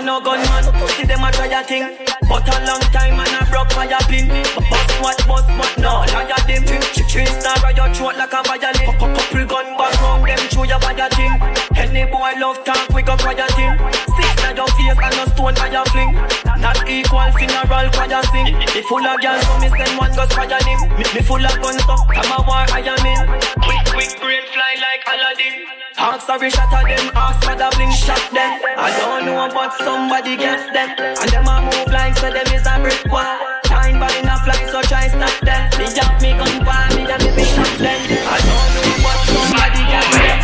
a 0.00 0.02
no 0.02 0.20
gunman, 0.20 0.64
see 0.96 1.04
them 1.04 1.24
a 1.24 1.30
try 1.30 1.46
a 1.46 1.62
thing 1.64 1.84
But 2.28 2.48
a 2.48 2.56
long 2.64 2.80
time 2.94 3.20
and 3.20 3.36
a 3.36 3.42
broke 3.50 3.70
fire 3.72 4.00
pin. 4.08 4.28
Bust 4.28 4.92
what, 5.02 5.18
bust 5.28 5.50
what, 5.58 5.72
no, 5.78 6.06
liar 6.14 6.40
them. 6.48 6.64
Three 7.10 7.26
star 7.26 7.58
on 7.66 7.76
your 7.76 7.90
throat 7.92 8.16
like 8.16 8.32
a 8.32 8.40
violin. 8.46 8.86
A 8.86 8.94
Couple 8.96 9.44
gun 9.46 9.66
bang 9.76 9.96
round 10.00 10.24
them 10.24 10.38
through 10.48 10.68
your 10.70 10.80
fire 10.80 11.10
thing. 11.10 11.34
Any 11.76 12.04
boy 12.06 12.32
love 12.38 12.62
talk, 12.64 12.88
we 12.94 13.02
go 13.02 13.16
fire 13.16 13.50
thing. 13.58 13.74
Six 14.14 14.30
na 14.40 14.54
your 14.56 14.70
face 14.78 14.94
and 14.94 15.16
no 15.16 15.24
stone 15.34 15.54
by 15.58 15.68
your 15.68 15.84
fling. 15.92 16.14
Not 16.60 16.80
equal 16.88 17.30
funeral 17.36 17.88
choir 17.90 18.22
sing. 18.32 18.56
Me 18.56 18.80
full 18.86 19.04
of 19.04 19.20
girls 19.20 19.42
so 19.42 19.58
me 19.58 19.68
send 19.74 19.98
one 19.98 20.12
go 20.14 20.24
fire 20.26 20.60
him 20.64 20.80
Me, 20.96 21.20
full 21.24 21.44
of 21.44 21.56
guns 21.60 21.82
so 21.84 21.96
come 22.08 22.32
a 22.32 22.38
war 22.46 22.64
I 22.72 22.84
am 22.84 23.04
in. 23.04 23.20
Quick, 23.64 23.79
quick 24.00 24.16
brain 24.20 24.40
fly 24.48 24.74
like 24.80 25.04
Aladdin. 25.12 25.68
Ask 25.98 26.26
sorry 26.26 26.48
shot 26.48 26.72
at 26.72 26.88
them, 26.88 27.12
ask 27.14 27.44
for 27.44 27.54
the 27.54 27.68
bling 27.76 27.92
shot 27.92 28.32
them. 28.32 28.56
I 28.80 28.88
don't 28.96 29.26
know 29.26 29.48
but 29.52 29.76
somebody 29.84 30.36
gets 30.40 30.64
them. 30.72 30.88
And 30.96 31.28
them 31.28 31.44
a 31.44 31.60
move 31.60 31.92
like 31.92 32.16
so 32.16 32.32
them 32.32 32.48
is 32.48 32.64
a 32.64 32.80
brick 32.80 33.04
wall. 33.12 33.36
Time 33.64 34.00
by 34.00 34.08
in 34.16 34.24
a 34.24 34.36
fly 34.40 34.56
so 34.72 34.80
try 34.88 35.08
stop 35.08 35.36
them. 35.44 35.68
Me 35.76 35.84
jump 35.92 36.16
me 36.24 36.32
gun 36.32 36.64
pan 36.64 36.88
me 36.96 37.04
them 37.04 37.20
me 37.36 37.44
shot 37.44 37.76
them. 37.76 38.00
I 38.24 38.40
don't 38.40 38.72
know 38.72 38.88
but 39.04 39.20
somebody 39.28 39.84
gets 39.84 40.16
them. 40.16 40.38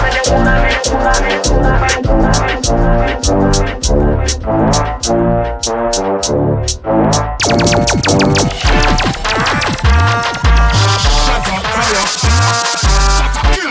And 0.00 0.12
them 0.16 0.32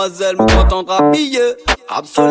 mademoiselle, 0.00 0.36
me 0.36 0.62
contente 0.62 0.90
habillée 0.90 1.56
Rap 1.88 2.06
sur 2.06 2.28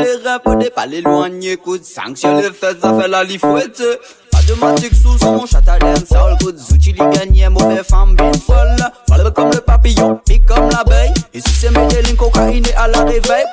pas 0.75 0.85
l'éloigner, 0.85 1.57
coup 1.57 1.77
de 1.77 1.83
5 1.83 2.17
sur 2.17 2.33
les 2.35 2.51
fesses, 2.51 2.77
ça 2.81 2.97
fait 2.99 3.07
la 3.07 3.23
lifouette 3.23 3.83
Pas 4.31 4.39
de 4.47 4.53
matic 4.59 4.93
sous 4.93 5.17
sur 5.17 5.31
mon 5.33 5.45
châtelaine, 5.45 6.05
sale 6.05 6.37
coup 6.41 6.51
de 6.51 6.57
zouti, 6.57 6.93
les 6.93 7.17
gagnés, 7.17 7.49
mauvais 7.49 7.83
femme 7.83 8.15
bien 8.15 8.31
folle. 8.33 8.77
Voilà 9.07 9.31
comme 9.31 9.51
le 9.51 9.59
papillon, 9.59 10.19
pique 10.25 10.45
comme 10.45 10.69
l'abeille. 10.69 11.13
Et 11.33 11.41
si 11.41 11.49
c'est 11.49 11.71
Medellin, 11.71 12.15
cocaïne 12.15 12.65
à 12.77 12.87
la 12.87 13.03
réveil 13.03 13.45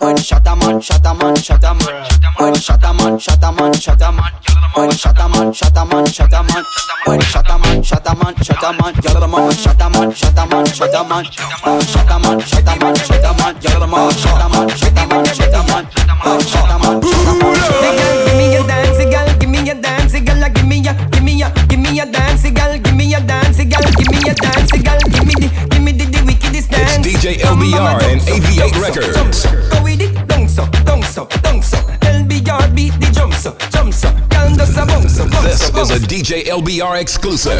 When 0.00 0.16
shataman, 0.16 0.80
shataman, 0.80 1.34
shataman 1.36 1.90
When 2.38 2.54
shataman, 2.54 3.18
shataman, 3.18 3.72
shataman 3.74 4.22
When 4.74 4.90
shataman, 4.90 5.52
shataman, 5.52 6.06
shataman 6.06 6.64
When 7.04 7.20
shataman, 7.20 7.82
shataman, 7.82 8.34
shataman 8.36 8.94
Yalama, 9.02 9.50
shataman, 9.52 10.12
shataman, 10.14 10.64
shataman 10.66 11.24
Shataman, 11.82 12.38
shataman, 12.46 12.94
shataman 13.08 13.54
Yalama, 13.60 14.10
shataman, 14.22 14.68
shataman, 14.78 15.24
shataman 15.34 15.84
Shataman, 16.46 17.00
Give 17.00 18.36
me 18.36 18.56
a 18.56 18.62
dance, 18.66 18.98
girl. 18.98 19.38
Give 19.38 19.48
me 19.50 19.70
a 19.70 19.74
dance, 19.74 20.12
girl. 20.20 20.48
Give 20.50 20.66
me 20.66 20.86
a, 20.86 20.94
give 21.10 21.22
me 21.22 21.42
a, 21.42 21.50
give 21.68 21.80
me 21.80 22.00
a 22.00 22.06
dance, 22.06 22.50
girl. 22.50 22.78
Give 22.78 22.94
me 22.94 23.14
a 23.14 23.20
dance, 23.20 23.47
DJ 27.08 27.36
LBR 27.36 28.02
and 28.02 28.20
AV8 28.20 28.82
Records. 28.82 29.46
Go 29.46 29.82
with 29.82 30.02
it. 30.02 30.14
LBR 32.04 32.74
beat 32.76 32.92
the 33.00 33.10
a 33.46 33.52
This 35.42 35.70
is 35.70 35.90
a 35.90 36.06
DJ 36.06 36.44
LBR 36.44 37.00
exclusive. 37.00 37.58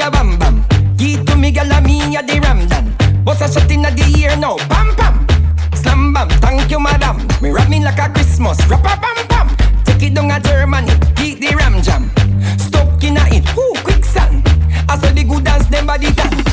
Have 0.00 0.14
a 0.14 0.16
fire 0.16 0.22
on 0.22 0.38
bam 0.38 0.38
bam. 0.38 0.96
Give 0.96 1.24
to 1.26 1.36
me, 1.36 1.50
girl, 1.50 1.80
me 1.82 2.16
a 2.16 2.22
the 2.22 2.40
Ramdan. 2.40 3.24
Bust 3.24 3.42
a 3.42 3.48
shot 3.48 3.70
inna 3.70 3.90
the 3.90 4.04
ear 4.18 4.36
now, 4.36 4.56
bam 4.68 4.94
bam. 4.96 5.26
Slam 5.74 6.12
bam, 6.12 6.28
thank 6.40 6.70
you, 6.70 6.80
madam. 6.80 7.26
Me 7.40 7.50
rap 7.50 7.68
me 7.68 7.82
like 7.82 7.98
a 7.98 8.08
Christmas, 8.12 8.58
rap 8.66 8.80
a 8.80 9.00
bam 9.00 9.26
bam. 9.28 9.84
Take 9.84 10.10
it 10.10 10.14
down 10.14 10.30
a 10.30 10.40
Germany, 10.40 10.92
keep 11.16 11.40
the 11.40 11.54
ram 11.56 11.82
jam. 11.82 12.10
Stuck 12.58 13.02
inna 13.02 13.24
it, 13.28 13.44
whoo, 13.56 13.72
quicksand. 13.82 14.42
I 14.88 14.98
saw 14.98 15.12
the 15.12 15.24
good 15.24 15.44
dance, 15.44 15.66
them 15.66 15.86
body 15.86 16.12
tan. 16.12 16.47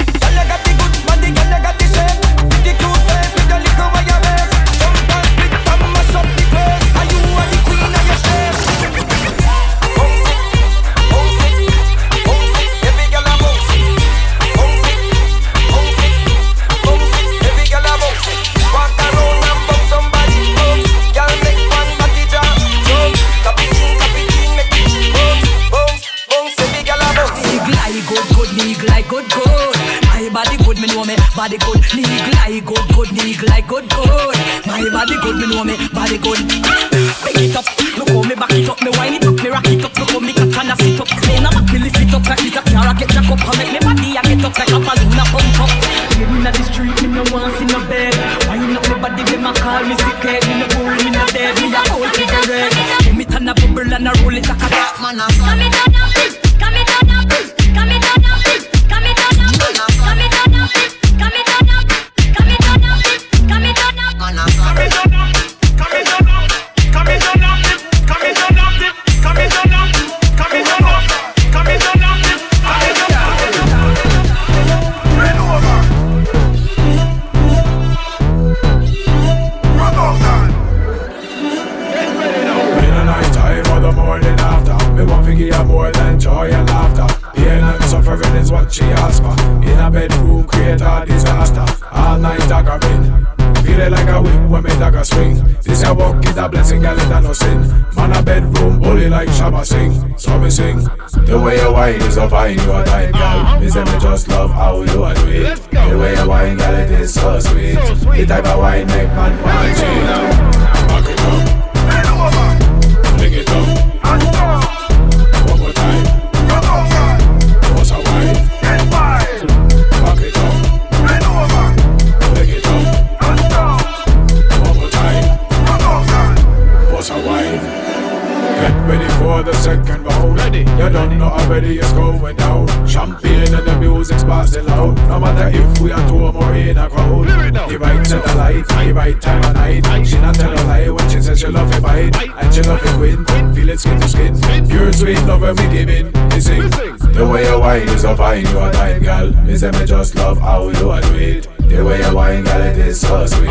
Already 131.55 131.77
it's 131.79 131.93
going 131.93 132.35
down. 132.35 132.67
Champagne 132.85 133.53
and 133.53 133.65
the 133.65 133.79
music's 133.79 134.23
passing 134.25 134.65
loud. 134.65 134.95
No 135.07 135.19
matter 135.19 135.57
if 135.57 135.79
we 135.79 135.91
are 135.91 136.07
two 136.09 136.19
or 136.19 136.53
in 136.53 136.77
a 136.77 136.89
crowd. 136.89 137.27
The 137.69 137.79
right 137.79 138.03
to 138.05 138.17
the 138.17 138.35
light, 138.35 138.67
the 138.67 138.93
right 138.93 139.21
time 139.21 139.43
of 139.45 139.53
night. 139.53 140.05
She 140.05 140.17
not 140.17 140.35
tell 140.35 140.51
a 140.51 140.61
lie 140.67 140.89
when 140.89 141.09
she 141.09 141.21
says 141.21 141.39
she 141.39 141.47
love 141.47 141.71
it 141.71 141.81
bite. 141.81 142.15
And 142.15 142.53
she 142.53 142.61
love 142.63 142.81
it 142.83 142.99
win. 142.99 143.25
Feel 143.55 143.69
it 143.69 143.79
skin 143.79 143.99
to 144.01 144.07
skin. 144.07 144.67
Pure 144.67 144.91
sweet 144.93 145.21
love 145.23 145.41
when 145.41 145.55
we 145.55 145.67
give 145.69 145.89
in. 145.89 146.11
We 146.31 146.41
sing. 146.41 146.69
The 147.15 147.25
way 147.25 147.49
you 147.49 147.59
wine 147.59 147.87
is 147.87 148.01
so 148.01 148.15
fine, 148.17 148.45
you 148.45 148.59
a 148.59 148.71
time, 148.71 149.01
girl. 149.01 149.31
Me 149.45 149.55
say 149.55 149.71
me 149.71 149.85
just 149.85 150.15
love 150.15 150.37
how 150.39 150.67
you 150.67 150.91
a 150.91 151.01
do 151.01 151.15
it. 151.15 151.47
The 151.69 151.83
way 151.85 152.01
you 152.01 152.15
wine, 152.15 152.43
girl, 152.43 152.61
it 152.61 152.77
is 152.77 152.99
so 152.99 153.25
sweet. 153.25 153.47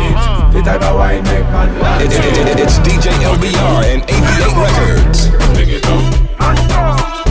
The 0.53 0.61
type 0.63 0.83
of 0.83 0.95
wine 0.95 1.23
make 1.23 1.43
man 1.49 1.79
want 1.79 2.03
It- 2.03 2.11
it- 2.13 2.37
it- 2.37 2.47
it- 2.49 2.59
It's 2.59 2.77
DJ 2.79 3.09
LBR 3.23 3.83
and 3.83 4.03
88 4.07 4.55
Records. 4.61 5.29
Bring 5.55 5.69
it 5.69 5.85
up. 5.87 7.24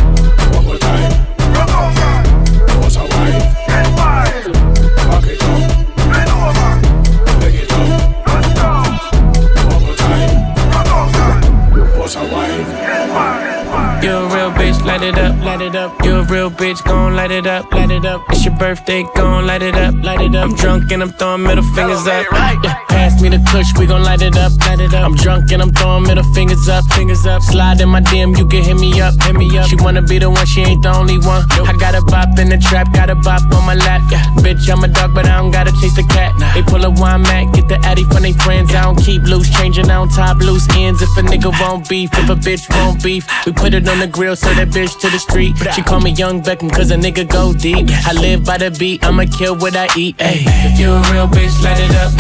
Real 16.35 16.51
bitch, 16.51 16.85
gon' 16.85 17.15
light 17.15 17.31
it 17.31 17.47
up, 17.47 17.73
light 17.73 17.93
it 17.93 18.05
up. 18.05 18.21
It's 18.31 18.45
your 18.45 18.57
birthday, 18.57 19.05
gon' 19.15 19.47
light 19.47 19.63
it 19.63 19.77
up, 19.77 19.95
light 20.03 20.21
it 20.21 20.35
up. 20.35 20.51
I'm 20.51 20.57
drunk 20.57 20.91
and 20.91 21.01
I'm 21.03 21.13
throwing 21.13 21.45
middle 21.45 21.63
fingers 21.75 22.07
up. 22.09 22.27
Yeah, 22.33 22.84
me 23.25 23.31
the 23.31 23.43
kush, 23.51 23.73
we 23.79 23.87
gon' 23.87 24.03
light 24.03 24.21
it 24.21 24.37
up, 24.37 24.53
light 24.69 24.81
it 24.81 24.93
up. 24.93 25.03
I'm 25.03 25.17
drunk 25.17 25.51
and 25.51 25.63
I'm 25.63 25.73
throwing 25.73 26.05
middle 26.05 26.29
fingers 26.35 26.69
up, 26.69 26.85
fingers 26.93 27.25
up. 27.25 27.41
Slide 27.43 27.81
in 27.81 27.89
my 27.89 28.03
DM, 28.03 28.37
you 28.37 28.47
can 28.47 28.63
hit 28.63 28.77
me 28.77 29.01
up, 29.01 29.15
hit 29.23 29.35
me 29.35 29.49
up. 29.57 29.67
She 29.67 29.77
wanna 29.77 30.03
be 30.03 30.19
the 30.19 30.29
one, 30.29 30.45
she 30.45 30.61
ain't 30.61 30.83
the 30.83 30.93
only 30.93 31.17
one. 31.19 31.43
I 31.65 31.73
got 31.81 31.95
a 31.95 32.03
bop 32.03 32.39
in 32.39 32.51
the 32.51 32.59
trap, 32.59 32.93
got 32.93 33.09
a 33.09 33.15
bop 33.15 33.41
on 33.57 33.65
my 33.65 33.75
lap. 33.75 34.03
Yeah, 34.13 34.23
bitch, 34.45 34.69
I'm 34.69 34.85
a 34.85 34.89
dog, 34.89 35.15
but 35.15 35.25
I 35.27 35.39
don't 35.39 35.51
gotta 35.51 35.73
chase 35.81 35.97
the 35.97 36.05
cat. 36.05 36.33
They 36.55 36.63
pull 36.63 36.85
a 36.85 36.91
wine 36.91 37.23
mat, 37.23 37.55
get 37.55 37.67
the 37.69 37.79
addy 37.89 38.05
from 38.05 38.23
they 38.23 38.35
friends. 38.45 38.75
I 38.75 38.83
don't 38.83 39.01
keep 39.01 39.23
loose, 39.23 39.49
changing, 39.57 39.89
I 39.89 39.95
don't 39.95 40.13
top 40.13 40.39
loose 40.39 40.69
ends. 40.77 41.01
If 41.01 41.17
a 41.17 41.23
nigga 41.23 41.51
won't 41.61 41.89
beef, 41.89 42.11
if 42.13 42.29
a 42.29 42.37
bitch 42.37 42.69
won't 42.77 43.03
beef, 43.03 43.25
we 43.47 43.53
put 43.53 43.73
it 43.73 43.89
on 43.89 44.01
the 44.01 44.07
grill, 44.07 44.37
so 44.37 44.53
that 44.53 44.69
bitch 44.69 45.01
to 45.01 45.09
the 45.09 45.19
street. 45.19 45.57
She 45.75 45.83
call 45.83 46.01
me 46.01 46.11
Young 46.11 46.43
Beckham, 46.43 46.71
cause 46.71 46.91
a 46.91 46.97
nigga 46.97 47.27
go 47.27 47.55
deep. 47.55 47.89
I 48.05 48.13
live 48.13 48.45
by 48.45 48.59
the 48.59 48.71
beat, 48.71 49.05
I'ma 49.05 49.25
kill 49.33 49.57
what 49.57 49.77
I 49.77 49.89
eat. 49.97 50.17
Ay. 50.21 50.45
If 50.69 50.79
you 50.79 50.93
a 50.93 51.01
real 51.13 51.29
bitch, 51.29 51.55
light 51.63 51.81
it 51.81 51.95
up. 51.97 52.13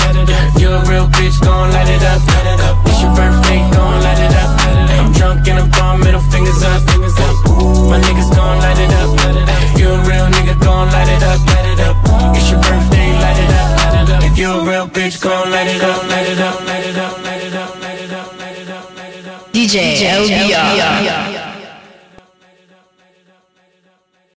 If 0.55 0.62
you 0.62 0.70
a 0.70 0.80
real 0.88 0.93
bitch, 1.03 1.40
gon' 1.42 1.70
light 1.72 1.88
it 1.88 2.03
up. 2.03 2.22
It's 2.86 3.03
your 3.03 3.14
birthday, 3.16 3.59
gon' 3.74 4.01
light 4.03 4.18
it 4.18 4.34
up. 4.38 4.51
I'm 4.95 5.12
drunk 5.12 5.49
and 5.49 5.59
I'm 5.59 5.70
throwing 5.70 6.01
middle 6.01 6.20
fingers 6.30 6.62
up. 6.62 6.82
Fingers 6.88 7.18
up. 7.18 7.34
My 7.90 7.99
niggas 7.99 8.30
gon' 8.34 8.59
light 8.62 8.78
it 8.78 8.92
up. 8.95 9.11
If 9.66 9.80
you 9.80 9.88
a 9.90 9.99
real 10.07 10.26
nigga, 10.30 10.55
gon' 10.62 10.88
light 10.95 11.11
it 11.11 11.22
up. 11.22 11.40
Light 11.51 11.66
it 11.72 11.80
up. 11.80 11.97
It's 12.36 12.51
your 12.51 12.61
birthday, 12.61 13.11
light 13.24 13.40
it 13.42 13.51
up. 13.51 14.22
If 14.22 14.38
you 14.38 14.51
a 14.51 14.64
real 14.64 14.86
bitch, 14.86 15.20
gon' 15.20 15.51
light 15.51 15.68
it 15.68 15.82
up. 15.82 16.03
Light 16.09 16.28
it 16.28 16.40
up. 16.40 16.61
Light 16.66 16.86
it 16.86 16.99
up. 16.99 17.24
Light 17.24 17.42
it 17.42 17.55
up. 17.55 17.80
Light 17.82 18.01
it 18.01 18.12
up. 18.12 18.38
Light 18.38 18.59
it 18.59 18.70
up. 18.70 18.97
Light 18.97 19.14
it 19.18 19.26
up. 19.28 19.53
DJ 19.53 20.07
LBR. 20.07 21.34